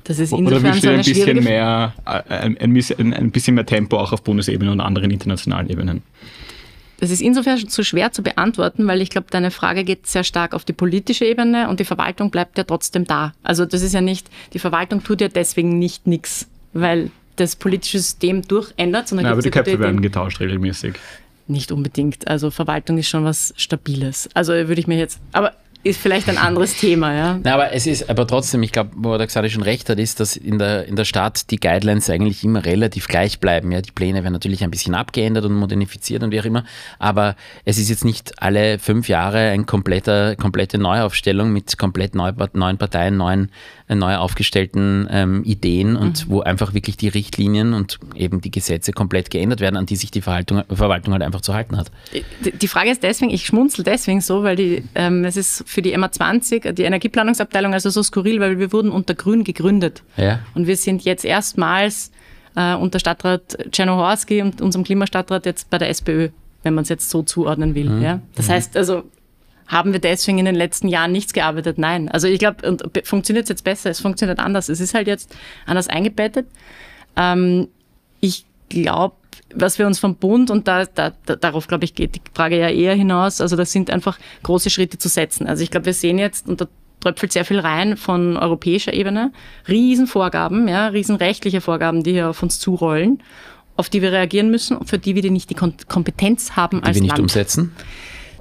[0.06, 3.98] Das ist insofern Oder so eine ein bisschen mehr, ein, ein, ein bisschen mehr Tempo
[3.98, 6.02] auch auf Bundesebene und anderen internationalen Ebenen?
[6.98, 10.54] Das ist insofern zu schwer zu beantworten, weil ich glaube, deine Frage geht sehr stark
[10.54, 13.34] auf die politische Ebene und die Verwaltung bleibt ja trotzdem da.
[13.42, 17.98] Also das ist ja nicht, die Verwaltung tut ja deswegen nicht nichts, weil das politische
[17.98, 19.08] System durchändert.
[19.08, 20.94] Sondern Na, aber die Köpfe werden getauscht regelmäßig.
[21.48, 22.28] Nicht unbedingt.
[22.28, 24.28] Also Verwaltung ist schon was Stabiles.
[24.34, 25.52] Also würde ich mir jetzt, aber
[25.86, 27.40] ist vielleicht ein anderes Thema, ja.
[27.42, 30.20] Na, aber es ist, aber trotzdem, ich glaube, wo der Xari schon recht hat, ist,
[30.20, 33.72] dass in der, in der Stadt die Guidelines eigentlich immer relativ gleich bleiben.
[33.72, 36.64] Ja, die Pläne werden natürlich ein bisschen abgeändert und modernifiziert und wie auch immer,
[36.98, 42.32] aber es ist jetzt nicht alle fünf Jahre eine komplette, komplette Neuaufstellung mit komplett neu,
[42.52, 43.50] neuen Parteien, neuen
[43.88, 46.30] neu aufgestellten ähm, Ideen und mhm.
[46.30, 50.10] wo einfach wirklich die Richtlinien und eben die Gesetze komplett geändert werden, an die sich
[50.10, 51.90] die Verwaltung, Verwaltung halt einfach zu halten hat.
[52.42, 55.96] Die Frage ist deswegen, ich schmunzel deswegen so, weil die, ähm, es ist für die
[55.96, 60.02] MA20, die Energieplanungsabteilung, also so skurril, weil wir wurden unter Grün gegründet.
[60.16, 60.40] Ja.
[60.54, 62.10] Und wir sind jetzt erstmals
[62.56, 66.30] äh, unter Stadtrat Czernohorski und unserem Klimastadtrat jetzt bei der SPÖ
[66.66, 67.88] wenn man es jetzt so zuordnen will.
[67.88, 68.02] Mhm.
[68.02, 68.20] Ja?
[68.34, 68.52] Das mhm.
[68.52, 69.04] heißt also,
[69.66, 71.78] haben wir deswegen in den letzten Jahren nichts gearbeitet?
[71.78, 72.08] Nein.
[72.08, 74.68] Also ich glaube, funktioniert es jetzt besser, es funktioniert anders.
[74.68, 75.34] Es ist halt jetzt
[75.66, 76.46] anders eingebettet.
[77.16, 77.68] Ähm,
[78.20, 79.16] ich glaube,
[79.54, 82.58] was wir uns vom Bund, und da, da, da darauf, glaube ich, geht die Frage
[82.58, 85.46] ja eher hinaus, also das sind einfach große Schritte zu setzen.
[85.46, 86.66] Also ich glaube, wir sehen jetzt, und da
[87.00, 89.32] tröpfelt sehr viel rein von europäischer Ebene,
[89.68, 93.22] Riesenvorgaben, ja, riesenrechtliche Vorgaben, die hier auf uns zurollen,
[93.76, 97.02] auf die wir reagieren müssen, für die wir nicht die Kompetenz haben die als wir
[97.02, 97.20] nicht Land.
[97.20, 97.72] umsetzen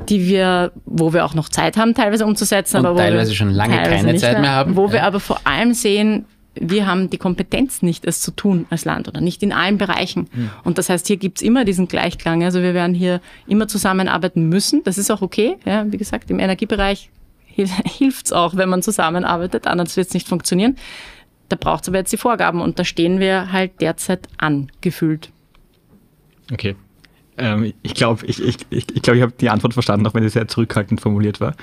[0.10, 2.78] die wir, wo wir auch noch Zeit haben, teilweise umzusetzen.
[2.78, 4.76] Und aber teilweise schon lange keine Zeit mehr haben.
[4.76, 4.94] Wo ja.
[4.94, 6.26] wir aber vor allem sehen,
[6.56, 10.30] wir haben die Kompetenz nicht, es zu tun als Land oder nicht in allen Bereichen.
[10.34, 10.50] Mhm.
[10.64, 12.44] Und das heißt, hier gibt's immer diesen Gleichklang.
[12.44, 14.84] Also wir werden hier immer zusammenarbeiten müssen.
[14.84, 15.58] Das ist auch okay.
[15.66, 17.10] Ja, wie gesagt, im Energiebereich
[17.46, 20.78] hilft's auch, wenn man zusammenarbeitet, anders wird's nicht funktionieren.
[21.50, 25.30] Da braucht's aber jetzt die Vorgaben und da stehen wir halt derzeit angefühlt.
[26.52, 26.76] Okay.
[27.38, 30.24] Ähm, ich glaube, ich, ich, ich, ich, glaub, ich habe die Antwort verstanden, auch wenn
[30.24, 31.54] sie sehr zurückhaltend formuliert war.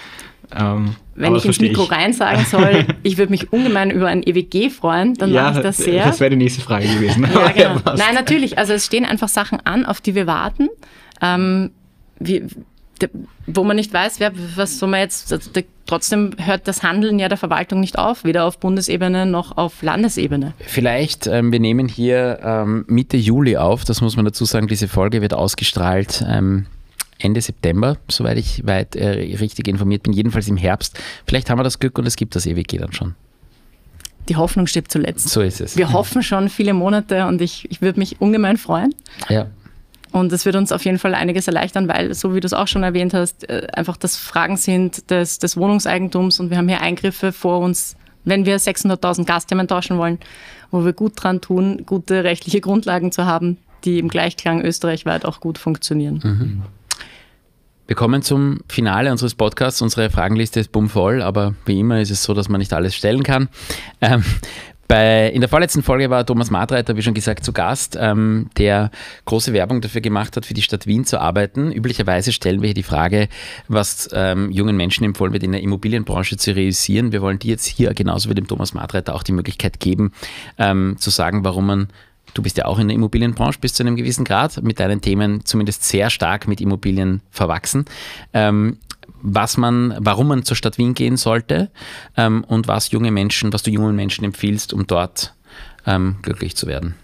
[0.54, 4.68] Ähm, Wenn ich ins Mikro rein sagen soll, ich würde mich ungemein über ein EWG
[4.70, 6.04] freuen, dann ja, mache ich das sehr.
[6.04, 7.26] das wäre die nächste Frage gewesen.
[7.34, 7.78] Ja, genau.
[7.80, 8.02] passt.
[8.04, 8.58] Nein, natürlich.
[8.58, 10.68] Also es stehen einfach Sachen an, auf die wir warten.
[11.22, 11.70] Ähm,
[12.18, 12.46] wir,
[13.46, 17.28] wo man nicht weiß, wer, was soll man jetzt, de- trotzdem hört das Handeln ja
[17.28, 20.54] der Verwaltung nicht auf, weder auf Bundesebene noch auf Landesebene.
[20.60, 24.88] Vielleicht, ähm, wir nehmen hier ähm, Mitte Juli auf, das muss man dazu sagen, diese
[24.88, 26.64] Folge wird ausgestrahlt ähm,
[27.18, 30.98] Ende September, soweit ich weit äh, richtig informiert bin, jedenfalls im Herbst.
[31.26, 33.14] Vielleicht haben wir das Glück und es gibt das EWG dann schon.
[34.30, 35.28] Die Hoffnung stirbt zuletzt.
[35.28, 35.76] So ist es.
[35.76, 38.94] Wir hoffen schon viele Monate und ich, ich würde mich ungemein freuen.
[39.28, 39.48] Ja.
[40.12, 42.68] Und es wird uns auf jeden Fall einiges erleichtern, weil, so wie du es auch
[42.68, 46.82] schon erwähnt hast, äh, einfach das Fragen sind des, des Wohnungseigentums und wir haben hier
[46.82, 50.18] Eingriffe vor uns, wenn wir 600.000 Gastthemen tauschen wollen,
[50.70, 55.40] wo wir gut dran tun, gute rechtliche Grundlagen zu haben, die im Gleichklang österreichweit auch
[55.40, 56.62] gut funktionieren.
[57.86, 59.82] Wir kommen zum Finale unseres Podcasts.
[59.82, 63.22] Unsere Fragenliste ist bummvoll, aber wie immer ist es so, dass man nicht alles stellen
[63.22, 63.48] kann.
[64.00, 64.24] Ähm,
[64.92, 68.90] bei, in der vorletzten Folge war Thomas Martreiter, wie schon gesagt, zu Gast, ähm, der
[69.24, 71.72] große Werbung dafür gemacht hat, für die Stadt Wien zu arbeiten.
[71.72, 73.30] Üblicherweise stellen wir hier die Frage,
[73.68, 77.10] was ähm, jungen Menschen empfohlen wird, in der Immobilienbranche zu realisieren.
[77.10, 80.12] Wir wollen dir jetzt hier genauso wie dem Thomas Martreiter auch die Möglichkeit geben,
[80.58, 81.88] ähm, zu sagen, warum man
[82.34, 85.44] Du bist ja auch in der Immobilienbranche bis zu einem gewissen Grad, mit deinen Themen
[85.44, 87.84] zumindest sehr stark mit Immobilien verwachsen.
[88.32, 88.78] Ähm,
[89.22, 91.70] was man, warum man zur Stadt Wien gehen sollte
[92.16, 95.34] ähm, und was junge Menschen, was du jungen Menschen empfiehlst, um dort
[95.86, 96.94] ähm, glücklich zu werden.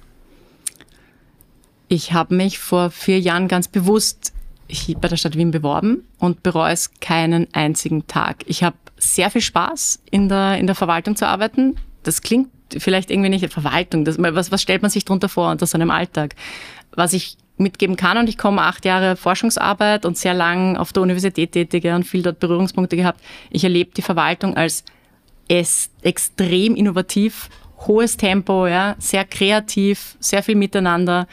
[1.88, 4.32] Ich habe mich vor vier Jahren ganz bewusst
[5.00, 8.44] bei der Stadt Wien beworben und bereue es keinen einzigen Tag.
[8.46, 11.76] Ich habe sehr viel Spaß in der, in der Verwaltung zu arbeiten.
[12.02, 14.04] Das klingt vielleicht irgendwie nicht Verwaltung.
[14.04, 16.34] Das, was, was stellt man sich darunter vor unter so einem Alltag?
[16.92, 21.02] Was ich mitgeben kann und ich komme acht Jahre Forschungsarbeit und sehr lang auf der
[21.02, 23.20] Universität tätige und viel dort Berührungspunkte gehabt.
[23.50, 24.84] Ich erlebe die Verwaltung als
[25.48, 27.48] extrem innovativ,
[27.86, 31.26] hohes Tempo, ja, sehr kreativ, sehr viel miteinander,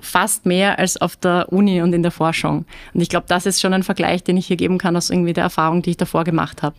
[0.00, 2.64] fast mehr als auf der Uni und in der Forschung.
[2.94, 5.34] Und ich glaube, das ist schon ein Vergleich, den ich hier geben kann aus irgendwie
[5.34, 6.76] der Erfahrung, die ich davor gemacht habe.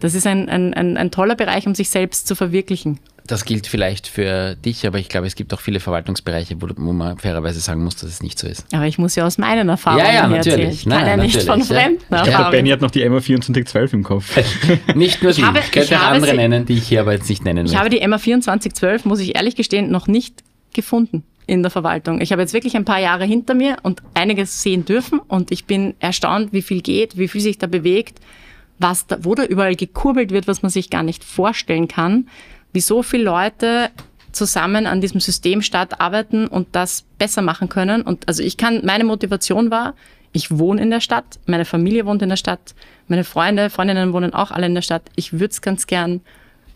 [0.00, 2.98] Das ist ein, ein, ein, ein toller Bereich, um sich selbst zu verwirklichen.
[3.26, 6.92] Das gilt vielleicht für dich, aber ich glaube, es gibt auch viele Verwaltungsbereiche, wo, wo
[6.92, 8.64] man fairerweise sagen muss, dass es nicht so ist.
[8.72, 10.56] Aber ich muss ja aus meinen Erfahrungen Ja, ja, hier erzählen.
[10.58, 10.78] natürlich.
[10.80, 11.76] Ich kann Nein, ja nicht von natürlich, ja.
[11.80, 12.50] fremden Ja, Der Erfahrungen.
[12.52, 14.36] Benny hat noch die MA 2412 im Kopf.
[14.94, 17.28] Nicht nur die, habe- ich könnte ich andere sie- nennen, die ich hier aber jetzt
[17.28, 17.78] nicht nennen Ich möchte.
[17.78, 20.42] habe die MA 2412, muss ich ehrlich gestehen, noch nicht
[20.74, 22.20] gefunden in der Verwaltung.
[22.20, 25.64] Ich habe jetzt wirklich ein paar Jahre hinter mir und einiges sehen dürfen und ich
[25.64, 28.18] bin erstaunt, wie viel geht, wie viel sich da bewegt,
[28.78, 32.28] was da, wo da überall gekurbelt wird, was man sich gar nicht vorstellen kann,
[32.76, 33.88] wie so viele Leute
[34.32, 38.02] zusammen an diesem Systemstart arbeiten und das besser machen können.
[38.02, 39.94] Und also ich kann, meine Motivation war,
[40.32, 42.74] ich wohne in der Stadt, meine Familie wohnt in der Stadt,
[43.08, 45.04] meine Freunde, Freundinnen wohnen auch alle in der Stadt.
[45.16, 46.20] Ich würde es ganz gern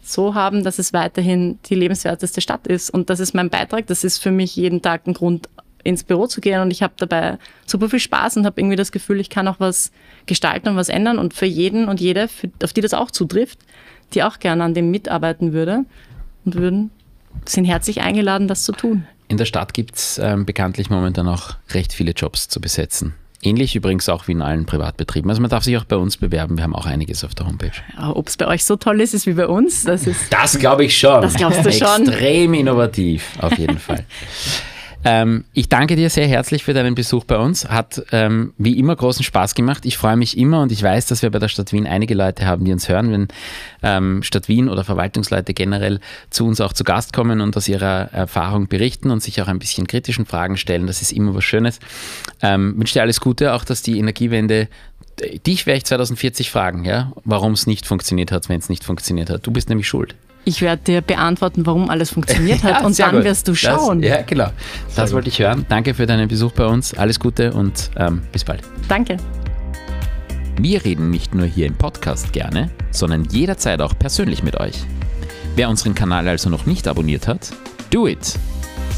[0.01, 2.89] so haben, dass es weiterhin die lebenswerteste Stadt ist.
[2.89, 3.87] Und das ist mein Beitrag.
[3.87, 5.51] Das ist für mich jeden Tag ein Grund,
[5.85, 6.63] ins Büro zu gehen.
[6.63, 9.61] Und ich habe dabei super viel Spaß und habe irgendwie das Gefühl, ich kann auch
[9.61, 9.93] was
[10.27, 11.19] gestalten und was ändern.
[11.19, 13.59] Und für jeden und jede, für, auf die das auch zutrifft,
[14.15, 15.85] die auch gerne an dem mitarbeiten würde
[16.45, 16.91] und würden,
[17.47, 19.07] sind herzlich eingeladen, das zu tun.
[19.29, 23.15] In der Stadt gibt es ähm, bekanntlich momentan auch recht viele Jobs zu besetzen.
[23.43, 25.31] Ähnlich übrigens auch wie in allen Privatbetrieben.
[25.31, 26.59] Also man darf sich auch bei uns bewerben.
[26.59, 27.71] Wir haben auch einiges auf der Homepage.
[27.97, 30.85] Ob es bei euch so toll ist, ist wie bei uns, das ist Das glaube
[30.85, 31.23] ich schon.
[31.23, 32.07] Das glaubst du schon.
[32.09, 34.05] Extrem innovativ, auf jeden Fall.
[35.03, 37.69] Ähm, ich danke dir sehr herzlich für deinen Besuch bei uns.
[37.69, 39.87] Hat ähm, wie immer großen Spaß gemacht.
[39.87, 42.47] Ich freue mich immer und ich weiß, dass wir bei der Stadt Wien einige Leute
[42.47, 43.29] haben, die uns hören, wenn
[43.83, 48.13] ähm, Stadt Wien oder Verwaltungsleute generell zu uns auch zu Gast kommen und aus ihrer
[48.13, 50.87] Erfahrung berichten und sich auch ein bisschen kritischen Fragen stellen.
[50.87, 51.81] Das ist immer was Schönes.
[52.43, 54.69] Ähm, wünsche dir alles Gute, auch dass die Energiewende
[55.47, 59.29] Dich werde ich 2040 fragen, ja, warum es nicht funktioniert hat, wenn es nicht funktioniert
[59.29, 59.47] hat.
[59.47, 60.15] Du bist nämlich schuld.
[60.51, 63.25] Ich werde dir beantworten, warum alles funktioniert hat Ja, und sehr dann gut.
[63.25, 64.03] wirst du Das- schauen.
[64.03, 64.49] ja, genau.
[64.97, 65.65] Das wollte ich hören.
[65.69, 66.93] Danke für deinen Besuch bei uns.
[66.93, 68.63] Alles Gute und ähm, bis bald.
[68.89, 69.17] Danke.
[70.61, 74.75] Wir reden nicht nur hier im Podcast gerne, sondern jederzeit auch persönlich mit euch.
[75.55, 77.51] Wer unseren Kanal also noch nicht abonniert hat,
[77.91, 78.35] do it!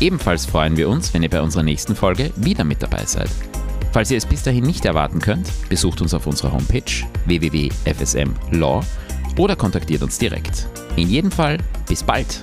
[0.01, 3.29] Ebenfalls freuen wir uns, wenn ihr bei unserer nächsten Folge wieder mit dabei seid.
[3.93, 6.83] Falls ihr es bis dahin nicht erwarten könnt, besucht uns auf unserer Homepage
[7.27, 8.81] www.fsmlaw
[9.39, 10.67] oder kontaktiert uns direkt.
[10.97, 12.41] In jedem Fall, bis bald!